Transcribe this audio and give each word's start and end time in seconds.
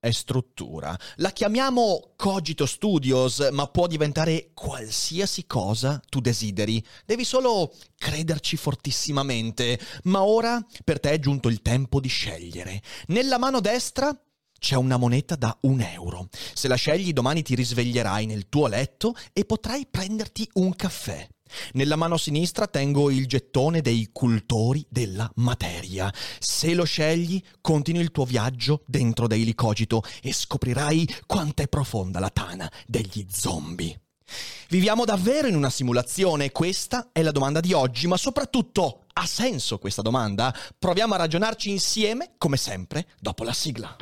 è 0.00 0.10
struttura. 0.10 0.98
La 1.16 1.30
chiamiamo 1.30 2.14
Cogito 2.16 2.64
Studios, 2.64 3.50
ma 3.52 3.66
può 3.66 3.86
diventare 3.86 4.50
qualsiasi 4.54 5.46
cosa 5.46 6.00
tu 6.08 6.20
desideri. 6.20 6.84
Devi 7.04 7.24
solo 7.24 7.72
crederci 7.96 8.56
fortissimamente. 8.56 9.78
Ma 10.04 10.22
ora 10.22 10.64
per 10.84 10.98
te 10.98 11.10
è 11.10 11.18
giunto 11.18 11.48
il 11.48 11.60
tempo 11.60 12.00
di 12.00 12.08
scegliere. 12.08 12.82
Nella 13.08 13.38
mano 13.38 13.60
destra 13.60 14.18
c'è 14.58 14.74
una 14.74 14.96
moneta 14.96 15.36
da 15.36 15.56
un 15.62 15.82
euro. 15.82 16.28
Se 16.54 16.66
la 16.66 16.76
scegli 16.76 17.12
domani 17.12 17.42
ti 17.42 17.54
risveglierai 17.54 18.24
nel 18.24 18.48
tuo 18.48 18.66
letto 18.68 19.14
e 19.34 19.44
potrai 19.44 19.86
prenderti 19.86 20.48
un 20.54 20.74
caffè. 20.74 21.28
Nella 21.72 21.96
mano 21.96 22.16
sinistra 22.16 22.66
tengo 22.66 23.10
il 23.10 23.26
gettone 23.26 23.80
dei 23.80 24.10
cultori 24.12 24.84
della 24.88 25.30
materia. 25.36 26.12
Se 26.38 26.74
lo 26.74 26.84
scegli, 26.84 27.42
continui 27.60 28.02
il 28.02 28.10
tuo 28.10 28.24
viaggio 28.24 28.82
dentro 28.86 29.26
Daily 29.26 29.54
Cogito 29.54 30.02
e 30.22 30.32
scoprirai 30.32 31.08
quanto 31.26 31.62
è 31.62 31.68
profonda 31.68 32.18
la 32.18 32.30
tana 32.30 32.70
degli 32.86 33.26
zombie. 33.30 33.98
Viviamo 34.68 35.04
davvero 35.04 35.48
in 35.48 35.56
una 35.56 35.70
simulazione? 35.70 36.52
Questa 36.52 37.08
è 37.12 37.22
la 37.22 37.32
domanda 37.32 37.60
di 37.60 37.72
oggi, 37.72 38.06
ma 38.06 38.16
soprattutto 38.16 39.06
ha 39.12 39.26
senso 39.26 39.78
questa 39.78 40.02
domanda? 40.02 40.54
Proviamo 40.78 41.14
a 41.14 41.18
ragionarci 41.18 41.70
insieme, 41.70 42.34
come 42.38 42.56
sempre, 42.56 43.08
dopo 43.18 43.42
la 43.42 43.52
sigla. 43.52 43.96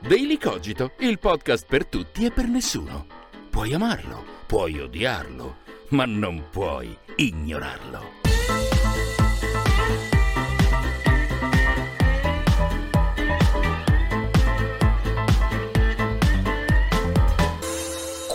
Daily 0.00 0.38
Cogito, 0.38 0.92
il 1.00 1.18
podcast 1.18 1.66
per 1.66 1.86
tutti 1.86 2.24
e 2.24 2.30
per 2.30 2.46
nessuno. 2.46 3.06
Puoi 3.50 3.74
amarlo, 3.74 4.24
puoi 4.46 4.78
odiarlo 4.78 5.66
ma 5.90 6.04
non 6.04 6.44
puoi 6.50 6.96
ignorarlo. 7.16 8.17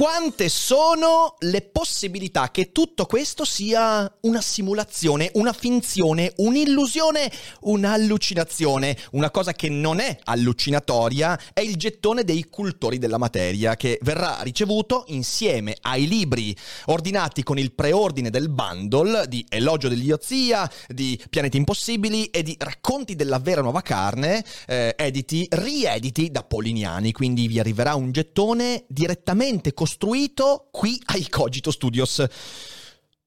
Quante 0.03 0.49
sono 0.49 1.35
le 1.39 1.61
possibilità 1.61 2.51
che 2.51 2.73
tutto 2.73 3.05
questo 3.05 3.45
sia 3.45 4.13
una 4.23 4.41
simulazione, 4.41 5.31
una 5.35 5.53
finzione, 5.53 6.33
un'illusione, 6.35 7.31
un'allucinazione. 7.61 8.97
Una 9.11 9.31
cosa 9.31 9.53
che 9.53 9.69
non 9.69 10.01
è 10.01 10.19
allucinatoria 10.25 11.39
è 11.53 11.61
il 11.61 11.77
gettone 11.77 12.25
dei 12.25 12.49
cultori 12.49 12.97
della 12.97 13.17
materia 13.17 13.77
che 13.77 13.97
verrà 14.01 14.41
ricevuto 14.41 15.05
insieme 15.07 15.77
ai 15.83 16.05
libri 16.05 16.53
ordinati 16.87 17.41
con 17.41 17.57
il 17.57 17.71
preordine 17.71 18.29
del 18.29 18.49
bundle 18.49 19.25
di 19.29 19.45
Elogio 19.47 19.87
dell'idiozia, 19.87 20.69
di 20.89 21.17
Pianeti 21.29 21.55
Impossibili 21.55 22.25
e 22.25 22.43
di 22.43 22.57
Racconti 22.59 23.15
della 23.15 23.39
vera 23.39 23.61
nuova 23.61 23.79
carne, 23.81 24.43
eh, 24.67 24.95
editi, 24.97 25.47
riediti 25.49 26.29
da 26.29 26.43
Polignani. 26.43 27.13
Quindi 27.13 27.47
vi 27.47 27.57
arriverà 27.57 27.95
un 27.95 28.11
gettone 28.11 28.83
direttamente 28.89 29.73
costruito 29.73 29.91
costruito 29.93 30.69
qui 30.71 30.99
ai 31.05 31.29
Cogito 31.29 31.69
Studios 31.69 32.25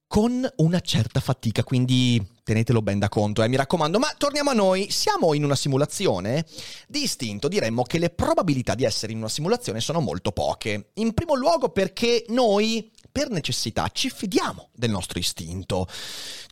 con 0.09 0.48
una 0.56 0.81
certa 0.81 1.20
fatica, 1.20 1.62
quindi 1.62 2.20
tenetelo 2.42 2.83
ben 2.83 2.98
da 2.98 3.08
conto, 3.08 3.42
eh, 3.42 3.48
mi 3.48 3.56
raccomando. 3.56 4.00
Ma 4.00 4.12
torniamo 4.17 4.50
a 4.50 4.55
noi, 4.55 4.91
siamo 4.91 5.33
in 5.34 5.45
una 5.45 5.55
simulazione? 5.55 6.45
Di 6.89 7.03
istinto 7.03 7.47
diremmo 7.47 7.84
che 7.84 7.98
le 7.98 8.11
probabilità 8.11 8.75
di 8.75 8.84
essere 8.84 9.12
in 9.12 9.19
una 9.19 9.28
simulazione 9.28 9.80
sono 9.80 10.01
molto 10.01 10.33
poche. 10.33 10.91
In 10.95 11.14
primo 11.14 11.35
luogo 11.35 11.68
perché 11.68 12.24
noi, 12.29 12.91
per 13.12 13.30
necessità, 13.30 13.89
ci 13.92 14.11
fidiamo 14.11 14.70
del 14.73 14.91
nostro 14.91 15.20
istinto. 15.20 15.86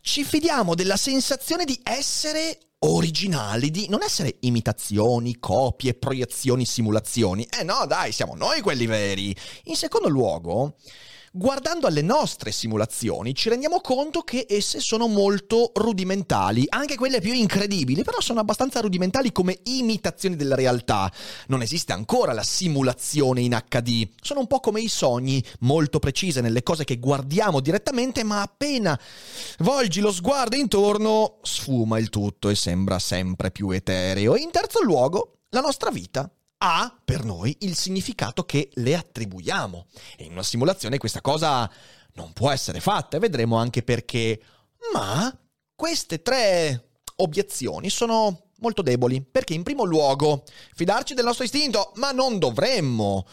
Ci 0.01 0.23
fidiamo 0.23 0.75
della 0.75 0.97
sensazione 0.97 1.65
di 1.65 1.77
essere 1.83 2.57
originali, 2.93 3.71
di 3.71 3.87
non 3.89 4.03
essere 4.03 4.37
imitazioni, 4.41 5.37
copie, 5.39 5.93
proiezioni, 5.93 6.65
simulazioni. 6.65 7.47
Eh 7.59 7.63
no, 7.63 7.85
dai, 7.87 8.11
siamo 8.11 8.35
noi 8.35 8.61
quelli 8.61 8.85
veri. 8.85 9.35
In 9.65 9.75
secondo 9.75 10.07
luogo, 10.07 10.75
guardando 11.37 11.85
alle 11.85 12.01
nostre 12.01 12.51
simulazioni 12.51 13.35
ci 13.35 13.49
rendiamo 13.49 13.81
conto 13.81 14.21
che 14.21 14.45
esse 14.47 14.79
sono 14.79 15.07
molto 15.07 15.71
rudimentali, 15.73 16.63
anche 16.69 16.95
quelle 16.95 17.19
più 17.19 17.33
incredibili, 17.33 18.03
però 18.03 18.21
sono 18.21 18.39
abbastanza 18.39 18.79
rudimentali 18.79 19.33
come 19.33 19.59
imitazioni 19.63 20.37
della 20.37 20.55
realtà. 20.55 21.11
Non 21.47 21.61
esiste 21.61 21.91
ancora 21.91 22.31
la 22.31 22.43
simulazione 22.43 23.41
in 23.41 23.61
HD, 23.67 24.07
sono 24.21 24.39
un 24.39 24.47
po' 24.47 24.61
come 24.61 24.79
i 24.79 24.87
sogni, 24.87 25.43
molto 25.59 25.99
precise 25.99 26.39
nelle 26.39 26.63
cose 26.63 26.85
che 26.85 26.99
guardiamo 26.99 27.59
direttamente, 27.59 28.23
ma 28.23 28.41
appena 28.41 28.97
volgi 29.59 29.99
lo 29.99 30.13
sguardo 30.13 30.55
intorno 30.55 31.39
sfuma 31.41 31.99
il 31.99 32.09
tutto 32.09 32.47
e 32.47 32.55
sembra 32.55 32.97
sempre 32.97 33.51
più 33.51 33.71
etereo. 33.71 34.37
in 34.37 34.51
terzo 34.51 34.81
luogo, 34.81 35.39
la 35.49 35.59
nostra 35.59 35.91
vita 35.91 36.29
ha 36.57 36.95
per 37.03 37.23
noi 37.23 37.55
il 37.61 37.75
significato 37.75 38.43
che 38.43 38.69
le 38.75 38.95
attribuiamo. 38.95 39.85
E 40.17 40.25
in 40.25 40.31
una 40.31 40.43
simulazione 40.43 40.97
questa 40.97 41.21
cosa 41.21 41.69
non 42.13 42.33
può 42.33 42.51
essere 42.51 42.79
fatta 42.79 43.17
e 43.17 43.19
vedremo 43.19 43.57
anche 43.57 43.83
perché. 43.83 44.41
Ma 44.93 45.35
queste 45.75 46.21
tre 46.21 46.99
obiezioni 47.17 47.89
sono 47.89 48.45
molto 48.59 48.81
deboli, 48.81 49.21
perché 49.21 49.53
in 49.53 49.63
primo 49.63 49.83
luogo 49.83 50.43
fidarci 50.73 51.13
del 51.13 51.25
nostro 51.25 51.43
istinto, 51.43 51.91
ma 51.95 52.11
non 52.11 52.39
dovremmo. 52.39 53.25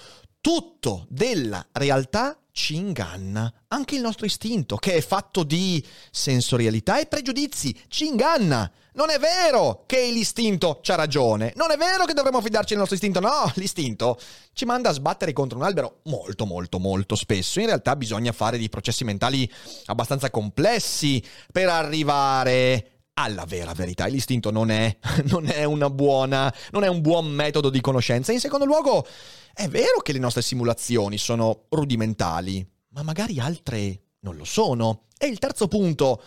Tutto 0.43 1.07
della 1.09 1.65
realtà 1.71 2.37
ci 2.51 2.75
inganna. 2.75 3.51
Anche 3.69 3.95
il 3.95 4.01
nostro 4.01 4.27
istinto, 4.27 4.75
che 4.75 4.95
è 4.95 5.01
fatto 5.01 5.45
di 5.45 5.81
sensorialità 6.11 6.99
e 6.99 7.07
pregiudizi, 7.07 7.81
ci 7.87 8.07
inganna. 8.07 8.69
Non 8.95 9.11
è 9.11 9.21
vero 9.21 9.85
che 9.87 10.11
l'istinto 10.11 10.81
c'ha 10.83 10.97
ragione. 10.97 11.53
Non 11.55 11.71
è 11.71 11.77
vero 11.77 12.07
che 12.07 12.13
dovremmo 12.13 12.41
fidarci 12.41 12.71
del 12.71 12.79
nostro 12.79 12.97
istinto. 12.97 13.21
No, 13.21 13.53
l'istinto 13.55 14.19
ci 14.53 14.65
manda 14.65 14.89
a 14.89 14.95
sbattere 14.95 15.33
contro 15.33 15.59
un 15.59 15.65
albero 15.65 16.01
molto, 16.07 16.45
molto, 16.45 16.81
molto 16.81 17.15
spesso. 17.15 17.61
In 17.61 17.67
realtà 17.67 17.95
bisogna 17.95 18.33
fare 18.33 18.59
dei 18.59 18.69
processi 18.69 19.05
mentali 19.05 19.49
abbastanza 19.85 20.29
complessi 20.31 21.25
per 21.53 21.69
arrivare 21.69 23.02
alla 23.23 23.45
vera 23.45 23.73
verità. 23.73 24.07
L'istinto 24.07 24.51
non 24.51 24.71
è, 24.71 24.97
non 25.31 25.49
è 25.49 25.67
buona, 25.91 26.53
non 26.71 26.85
è 26.85 26.89
un 26.89 27.01
buon 27.01 27.27
metodo 27.27 27.71
di 27.71 27.81
conoscenza. 27.81 28.33
In 28.33 28.41
secondo 28.41 28.65
luogo, 28.65 29.07
è 29.55 29.69
vero 29.69 30.01
che 30.01 30.13
le 30.13 30.19
nostre 30.19 30.43
simulazioni 30.43 31.19
sono 31.19 31.65
rudimentali, 31.71 32.67
ma 32.89 33.03
magari 33.03 33.39
altre 33.41 34.01
non 34.21 34.37
lo 34.37 34.45
sono. 34.45 35.05
E 35.19 35.27
il 35.27 35.39
terzo 35.39 35.69
punto, 35.69 36.23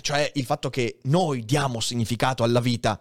cioè 0.00 0.30
il 0.34 0.44
fatto 0.44 0.70
che 0.70 0.98
noi 1.04 1.44
diamo 1.44 1.80
significato 1.80 2.42
alla 2.42 2.60
vita, 2.60 3.00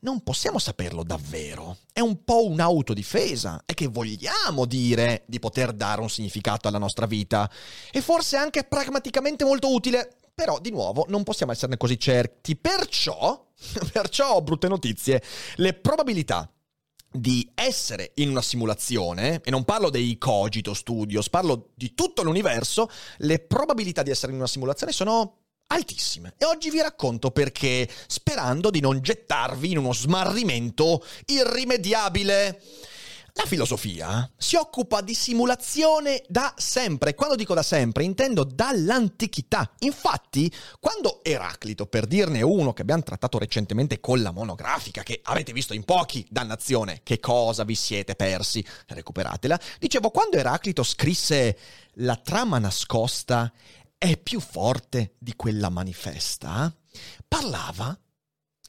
non 0.00 0.22
possiamo 0.22 0.58
saperlo 0.58 1.02
davvero. 1.02 1.78
È 1.92 2.00
un 2.00 2.22
po' 2.24 2.46
un'autodifesa. 2.46 3.62
È 3.64 3.74
che 3.74 3.88
vogliamo 3.88 4.64
dire 4.64 5.24
di 5.26 5.38
poter 5.38 5.72
dare 5.72 6.00
un 6.00 6.10
significato 6.10 6.68
alla 6.68 6.78
nostra 6.78 7.06
vita. 7.06 7.50
E 7.90 8.00
forse 8.00 8.36
anche 8.36 8.64
pragmaticamente 8.64 9.44
molto 9.44 9.72
utile. 9.72 10.16
Però, 10.36 10.60
di 10.60 10.70
nuovo, 10.70 11.06
non 11.08 11.22
possiamo 11.22 11.52
esserne 11.52 11.78
così 11.78 11.98
certi. 11.98 12.56
Perciò, 12.56 13.46
perciò 13.90 14.34
ho 14.34 14.42
brutte 14.42 14.68
notizie. 14.68 15.22
Le 15.54 15.72
probabilità 15.72 16.52
di 17.10 17.50
essere 17.54 18.12
in 18.16 18.28
una 18.28 18.42
simulazione, 18.42 19.40
e 19.42 19.50
non 19.50 19.64
parlo 19.64 19.88
dei 19.88 20.18
cogito 20.18 20.74
studios, 20.74 21.30
parlo 21.30 21.70
di 21.74 21.94
tutto 21.94 22.22
l'universo, 22.22 22.90
le 23.20 23.38
probabilità 23.38 24.02
di 24.02 24.10
essere 24.10 24.32
in 24.32 24.36
una 24.36 24.46
simulazione 24.46 24.92
sono 24.92 25.38
altissime. 25.68 26.34
E 26.36 26.44
oggi 26.44 26.68
vi 26.68 26.82
racconto 26.82 27.30
perché, 27.30 27.88
sperando 28.06 28.68
di 28.68 28.80
non 28.80 29.00
gettarvi 29.00 29.70
in 29.70 29.78
uno 29.78 29.94
smarrimento 29.94 31.02
irrimediabile. 31.24 32.60
La 33.38 33.44
filosofia 33.44 34.30
si 34.34 34.56
occupa 34.56 35.02
di 35.02 35.12
simulazione 35.12 36.24
da 36.26 36.54
sempre. 36.56 37.14
Quando 37.14 37.36
dico 37.36 37.52
da 37.52 37.62
sempre, 37.62 38.02
intendo 38.02 38.44
dall'antichità. 38.44 39.72
Infatti, 39.80 40.50
quando 40.80 41.22
Eraclito, 41.22 41.84
per 41.84 42.06
dirne 42.06 42.40
uno 42.40 42.72
che 42.72 42.80
abbiamo 42.80 43.02
trattato 43.02 43.38
recentemente 43.38 44.00
con 44.00 44.22
la 44.22 44.30
monografica, 44.30 45.02
che 45.02 45.20
avete 45.22 45.52
visto 45.52 45.74
in 45.74 45.84
pochi, 45.84 46.26
dannazione, 46.30 47.02
che 47.02 47.20
cosa 47.20 47.64
vi 47.64 47.74
siete 47.74 48.14
persi, 48.14 48.64
recuperatela, 48.86 49.60
dicevo, 49.78 50.08
quando 50.08 50.38
Eraclito 50.38 50.82
scrisse 50.82 51.58
La 51.96 52.16
trama 52.16 52.58
nascosta 52.58 53.52
è 53.98 54.16
più 54.16 54.40
forte 54.40 55.16
di 55.18 55.36
quella 55.36 55.68
manifesta, 55.68 56.74
parlava 57.28 57.96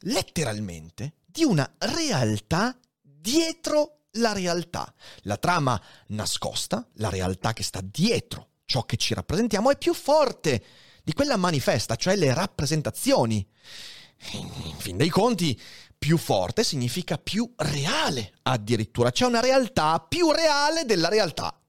letteralmente 0.01 1.13
di 1.25 1.45
una 1.45 1.73
realtà 1.77 2.77
dietro 3.01 3.96
la 4.17 4.33
realtà. 4.33 4.93
La 5.21 5.37
trama 5.37 5.81
nascosta, 6.07 6.87
la 6.95 7.09
realtà 7.09 7.53
che 7.53 7.63
sta 7.63 7.81
dietro 7.81 8.49
ciò 8.65 8.83
che 8.83 8.97
ci 8.97 9.13
rappresentiamo, 9.13 9.71
è 9.71 9.77
più 9.77 9.93
forte 9.93 10.63
di 11.03 11.13
quella 11.13 11.37
manifesta, 11.37 11.95
cioè 11.95 12.15
le 12.15 12.33
rappresentazioni. 12.33 13.47
In 14.33 14.75
fin 14.77 14.97
dei 14.97 15.09
conti, 15.09 15.59
più 15.97 16.17
forte 16.17 16.63
significa 16.63 17.17
più 17.17 17.51
reale 17.55 18.33
addirittura, 18.43 19.11
c'è 19.11 19.25
una 19.25 19.39
realtà 19.39 19.99
più 19.99 20.31
reale 20.31 20.85
della 20.85 21.07
realtà. 21.07 21.59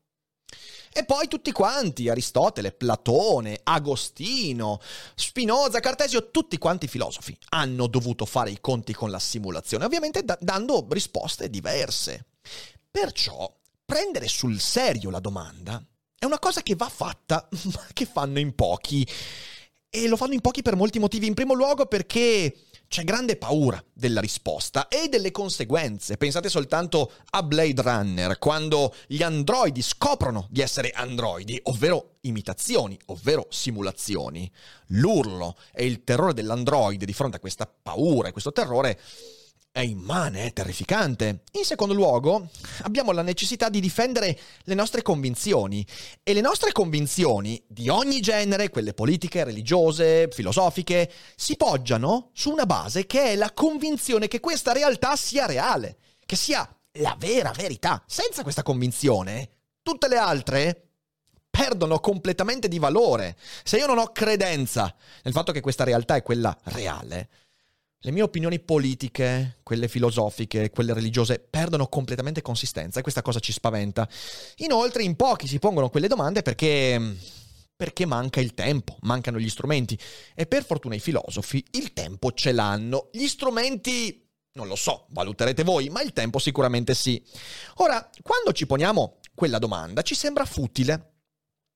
E 0.90 1.04
poi 1.04 1.28
tutti 1.28 1.52
quanti, 1.52 2.08
Aristotele, 2.08 2.72
Platone, 2.72 3.60
Agostino, 3.62 4.80
Spinoza, 5.14 5.80
Cartesio, 5.80 6.30
tutti 6.30 6.58
quanti 6.58 6.88
filosofi 6.88 7.36
hanno 7.50 7.86
dovuto 7.86 8.24
fare 8.24 8.50
i 8.50 8.58
conti 8.60 8.92
con 8.94 9.10
la 9.10 9.18
simulazione, 9.18 9.84
ovviamente 9.84 10.24
da- 10.24 10.38
dando 10.40 10.86
risposte 10.90 11.48
diverse. 11.50 12.24
Perciò 12.90 13.54
prendere 13.84 14.28
sul 14.28 14.60
serio 14.60 15.10
la 15.10 15.20
domanda 15.20 15.82
è 16.18 16.24
una 16.24 16.40
cosa 16.40 16.62
che 16.62 16.74
va 16.74 16.88
fatta, 16.88 17.48
ma 17.72 17.86
che 17.92 18.04
fanno 18.04 18.38
in 18.40 18.54
pochi. 18.54 19.06
E 19.90 20.06
lo 20.08 20.16
fanno 20.16 20.34
in 20.34 20.40
pochi 20.40 20.62
per 20.62 20.76
molti 20.76 20.98
motivi. 20.98 21.26
In 21.26 21.34
primo 21.34 21.54
luogo 21.54 21.86
perché 21.86 22.54
c'è 22.88 23.04
grande 23.04 23.36
paura 23.36 23.82
della 23.92 24.20
risposta 24.20 24.88
e 24.88 25.08
delle 25.08 25.30
conseguenze. 25.30 26.16
Pensate 26.16 26.48
soltanto 26.48 27.12
a 27.30 27.42
Blade 27.42 27.80
Runner, 27.80 28.38
quando 28.38 28.94
gli 29.06 29.22
androidi 29.22 29.80
scoprono 29.80 30.48
di 30.50 30.60
essere 30.60 30.90
androidi, 30.90 31.60
ovvero 31.64 32.16
imitazioni, 32.22 32.98
ovvero 33.06 33.46
simulazioni. 33.50 34.50
L'urlo 34.88 35.56
e 35.72 35.86
il 35.86 36.02
terrore 36.02 36.34
dell'androide 36.34 37.06
di 37.06 37.12
fronte 37.12 37.36
a 37.36 37.40
questa 37.40 37.66
paura 37.66 38.28
e 38.28 38.32
questo 38.32 38.52
terrore 38.52 38.98
è 39.78 39.82
immane, 39.82 40.46
è 40.46 40.52
terrificante. 40.52 41.42
In 41.52 41.64
secondo 41.64 41.94
luogo, 41.94 42.48
abbiamo 42.82 43.12
la 43.12 43.22
necessità 43.22 43.68
di 43.68 43.78
difendere 43.78 44.36
le 44.64 44.74
nostre 44.74 45.02
convinzioni. 45.02 45.86
E 46.24 46.32
le 46.32 46.40
nostre 46.40 46.72
convinzioni, 46.72 47.62
di 47.68 47.88
ogni 47.88 48.20
genere, 48.20 48.70
quelle 48.70 48.92
politiche, 48.92 49.44
religiose, 49.44 50.28
filosofiche, 50.32 51.08
si 51.36 51.56
poggiano 51.56 52.30
su 52.32 52.50
una 52.50 52.66
base 52.66 53.06
che 53.06 53.22
è 53.22 53.36
la 53.36 53.52
convinzione 53.52 54.26
che 54.26 54.40
questa 54.40 54.72
realtà 54.72 55.14
sia 55.14 55.46
reale, 55.46 55.98
che 56.26 56.34
sia 56.34 56.68
la 56.94 57.14
vera 57.16 57.52
verità. 57.52 58.02
Senza 58.04 58.42
questa 58.42 58.64
convinzione, 58.64 59.48
tutte 59.82 60.08
le 60.08 60.16
altre 60.16 60.88
perdono 61.48 62.00
completamente 62.00 62.66
di 62.66 62.80
valore. 62.80 63.36
Se 63.62 63.76
io 63.76 63.86
non 63.86 63.98
ho 63.98 64.10
credenza 64.10 64.92
nel 65.22 65.32
fatto 65.32 65.52
che 65.52 65.60
questa 65.60 65.84
realtà 65.84 66.16
è 66.16 66.22
quella 66.24 66.56
reale, 66.64 67.28
le 68.00 68.10
mie 68.12 68.22
opinioni 68.22 68.60
politiche, 68.60 69.58
quelle 69.62 69.88
filosofiche, 69.88 70.70
quelle 70.70 70.94
religiose, 70.94 71.38
perdono 71.38 71.88
completamente 71.88 72.42
consistenza 72.42 73.00
e 73.00 73.02
questa 73.02 73.22
cosa 73.22 73.40
ci 73.40 73.52
spaventa. 73.52 74.08
Inoltre 74.58 75.02
in 75.02 75.16
pochi 75.16 75.48
si 75.48 75.58
pongono 75.58 75.90
quelle 75.90 76.08
domande 76.08 76.42
perché 76.42 77.16
perché 77.78 78.06
manca 78.06 78.40
il 78.40 78.54
tempo, 78.54 78.96
mancano 79.02 79.38
gli 79.38 79.48
strumenti. 79.48 79.96
E 80.34 80.46
per 80.46 80.64
fortuna 80.64 80.96
i 80.96 80.98
filosofi 80.98 81.64
il 81.72 81.92
tempo 81.92 82.32
ce 82.32 82.50
l'hanno. 82.50 83.08
Gli 83.12 83.28
strumenti, 83.28 84.28
non 84.54 84.66
lo 84.66 84.74
so, 84.74 85.06
valuterete 85.10 85.62
voi, 85.62 85.88
ma 85.88 86.02
il 86.02 86.12
tempo 86.12 86.40
sicuramente 86.40 86.92
sì. 86.94 87.22
Ora, 87.76 88.10
quando 88.20 88.52
ci 88.52 88.66
poniamo 88.66 89.20
quella 89.32 89.60
domanda, 89.60 90.02
ci 90.02 90.16
sembra 90.16 90.44
futile. 90.44 91.12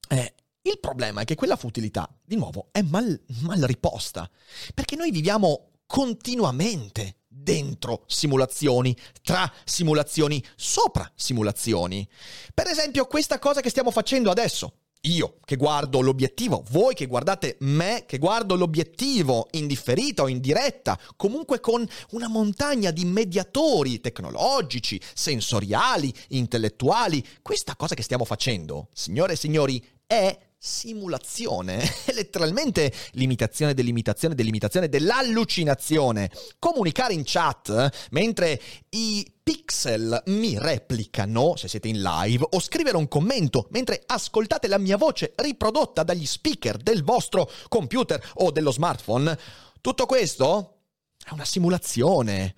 Eh, 0.09 0.35
il 0.63 0.81
problema 0.81 1.21
è 1.21 1.25
che 1.25 1.37
quella 1.37 1.55
futilità, 1.55 2.13
di 2.25 2.35
nuovo, 2.35 2.71
è 2.73 2.83
mal, 2.83 3.23
mal 3.43 3.61
riposta. 3.61 4.29
Perché 4.75 4.97
noi 4.97 5.13
viviamo 5.13 5.72
continuamente 5.93 7.17
dentro 7.29 8.05
simulazioni, 8.07 8.97
tra 9.21 9.53
simulazioni, 9.63 10.43
sopra 10.57 11.13
simulazioni. 11.15 12.09
Per 12.55 12.67
esempio, 12.67 13.05
questa 13.05 13.39
cosa 13.39 13.61
che 13.61 13.69
stiamo 13.69 13.91
facendo 13.91 14.31
adesso. 14.31 14.77
Io 15.03 15.37
che 15.45 15.57
guardo 15.57 16.01
l'obiettivo, 16.01 16.65
voi 16.71 16.95
che 16.95 17.05
guardate 17.05 17.59
me 17.61 18.05
che 18.07 18.17
guardo 18.17 18.55
l'obiettivo 18.55 19.49
in 19.51 19.67
differita 19.67 20.23
o 20.23 20.29
in 20.29 20.41
diretta, 20.41 20.99
comunque 21.17 21.61
con 21.61 21.87
una 22.13 22.29
montagna 22.29 22.91
di 22.91 23.05
mediatori 23.05 24.01
tecnologici, 24.01 24.99
sensoriali, 25.13 26.11
intellettuali. 26.29 27.23
Questa 27.43 27.77
cosa 27.77 27.95
che 27.95 28.03
stiamo 28.03 28.25
facendo, 28.25 28.89
signore 28.95 29.35
e 29.35 29.37
signori, 29.37 29.85
è 30.07 30.39
simulazione, 30.65 31.83
letteralmente 32.15 32.93
l'imitazione 33.13 33.75
dell'imitazione 33.75 34.37
dell'imitazione 34.37 34.89
dell'allucinazione. 34.89 36.31
Comunicare 36.61 37.15
in 37.15 37.23
chat 37.25 38.09
mentre 38.11 38.63
i 38.91 39.29
pixel 39.43 40.23
mi 40.27 40.57
replicano, 40.57 41.57
se 41.57 41.67
siete 41.67 41.89
in 41.89 42.01
live, 42.01 42.47
o 42.49 42.61
scrivere 42.61 42.97
un 42.97 43.09
commento 43.09 43.67
mentre 43.71 44.05
ascoltate 44.07 44.69
la 44.69 44.79
mia 44.79 44.97
voce 44.97 45.33
riprodotta 45.35 46.05
dagli 46.05 46.27
speaker 46.27 46.77
del 46.77 47.03
vostro 47.03 47.51
computer 47.67 48.25
o 48.35 48.53
dello 48.53 48.71
smartphone. 48.71 49.37
Tutto 49.81 50.07
questo 50.07 50.83
è 51.29 51.33
una 51.33 51.45
simulazione 51.45 52.55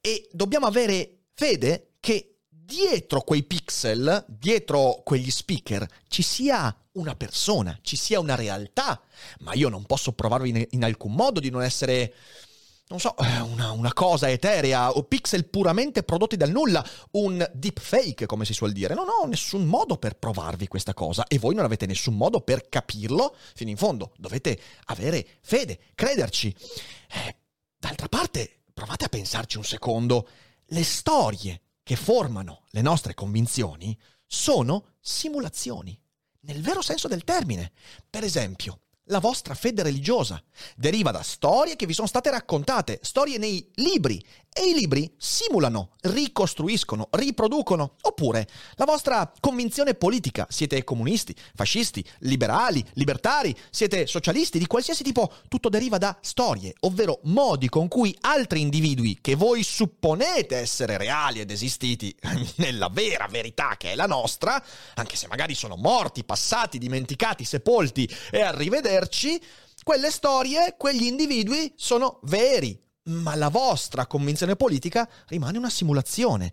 e 0.00 0.28
dobbiamo 0.32 0.66
avere 0.66 1.26
fede 1.32 1.92
che 2.00 2.38
dietro 2.48 3.20
quei 3.20 3.44
pixel, 3.44 4.24
dietro 4.26 5.02
quegli 5.04 5.30
speaker, 5.30 5.86
ci 6.08 6.22
sia 6.22 6.76
una 6.96 7.14
persona, 7.14 7.78
ci 7.82 7.96
sia 7.96 8.20
una 8.20 8.34
realtà, 8.34 9.00
ma 9.40 9.54
io 9.54 9.68
non 9.68 9.84
posso 9.84 10.12
provarvi 10.12 10.68
in, 10.70 10.84
alcun 10.84 11.14
modo 11.14 11.40
di 11.40 11.50
non 11.50 11.62
essere 11.62 12.14
non 12.88 13.00
so, 13.00 13.16
eh, 13.16 13.40
una, 13.40 13.72
una, 13.72 13.92
cosa 13.92 14.30
eterea 14.30 14.92
o 14.92 15.02
pixel 15.02 15.46
puramente 15.46 16.04
prodotti 16.04 16.36
dal 16.36 16.50
nulla, 16.50 16.86
un 17.12 17.44
deepfake 17.52 18.26
come 18.26 18.44
si 18.44 18.52
suol 18.52 18.70
dire. 18.70 18.94
Non 18.94 19.06
ho 19.08 19.26
nessun 19.26 19.64
modo 19.64 19.96
per 19.96 20.16
provarvi 20.16 20.68
questa 20.68 20.94
cosa 20.94 21.26
e 21.26 21.38
voi 21.38 21.56
non 21.56 21.64
avete 21.64 21.86
nessun 21.86 22.14
modo 22.14 22.42
per 22.42 22.68
capirlo 22.68 23.34
fino 23.54 23.70
in 23.70 23.76
fondo. 23.76 24.12
Dovete 24.16 24.60
avere 24.84 25.26
fede, 25.40 25.80
crederci. 25.96 26.54
Eh, 27.10 27.36
d'altra 27.76 28.08
parte, 28.08 28.62
provate 28.72 29.06
a 29.06 29.08
pensarci 29.08 29.56
un 29.56 29.64
secondo. 29.64 30.28
Le 30.66 30.84
storie 30.84 31.60
che 31.82 31.96
formano 31.96 32.66
le 32.70 32.82
nostre 32.82 33.14
convinzioni 33.14 33.98
sono 34.26 34.94
simulazioni, 35.00 35.98
nel 36.46 36.62
vero 36.62 36.82
senso 36.82 37.08
del 37.08 37.24
termine. 37.24 37.72
Per 38.08 38.24
esempio, 38.24 38.80
la 39.08 39.20
vostra 39.20 39.54
fede 39.54 39.82
religiosa 39.82 40.42
deriva 40.74 41.10
da 41.10 41.22
storie 41.22 41.76
che 41.76 41.86
vi 41.86 41.92
sono 41.92 42.06
state 42.08 42.30
raccontate, 42.30 42.98
storie 43.02 43.38
nei 43.38 43.70
libri 43.74 44.24
e 44.56 44.70
i 44.70 44.74
libri 44.74 45.12
simulano, 45.18 45.90
ricostruiscono, 46.00 47.08
riproducono. 47.10 47.96
Oppure 48.00 48.48
la 48.76 48.86
vostra 48.86 49.30
convinzione 49.38 49.92
politica. 49.94 50.46
Siete 50.48 50.82
comunisti, 50.82 51.36
fascisti, 51.54 52.02
liberali, 52.20 52.82
libertari, 52.94 53.54
siete 53.70 54.06
socialisti 54.06 54.58
di 54.58 54.66
qualsiasi 54.66 55.02
tipo. 55.02 55.30
Tutto 55.48 55.68
deriva 55.68 55.98
da 55.98 56.16
storie, 56.22 56.72
ovvero 56.80 57.20
modi 57.24 57.68
con 57.68 57.88
cui 57.88 58.16
altri 58.22 58.62
individui 58.62 59.18
che 59.20 59.34
voi 59.34 59.62
supponete 59.62 60.56
essere 60.56 60.96
reali 60.96 61.40
ed 61.40 61.50
esistiti 61.50 62.16
nella 62.56 62.88
vera 62.88 63.26
verità 63.28 63.76
che 63.76 63.92
è 63.92 63.94
la 63.94 64.06
nostra, 64.06 64.62
anche 64.94 65.16
se 65.16 65.26
magari 65.26 65.54
sono 65.54 65.76
morti, 65.76 66.24
passati, 66.24 66.78
dimenticati, 66.78 67.44
sepolti 67.44 68.08
e 68.30 68.40
arrivederci, 68.40 69.38
quelle 69.82 70.10
storie, 70.10 70.74
quegli 70.76 71.04
individui 71.04 71.72
sono 71.76 72.20
veri, 72.22 72.85
ma 73.06 73.34
la 73.34 73.48
vostra 73.48 74.06
convinzione 74.06 74.56
politica 74.56 75.08
rimane 75.26 75.58
una 75.58 75.70
simulazione. 75.70 76.52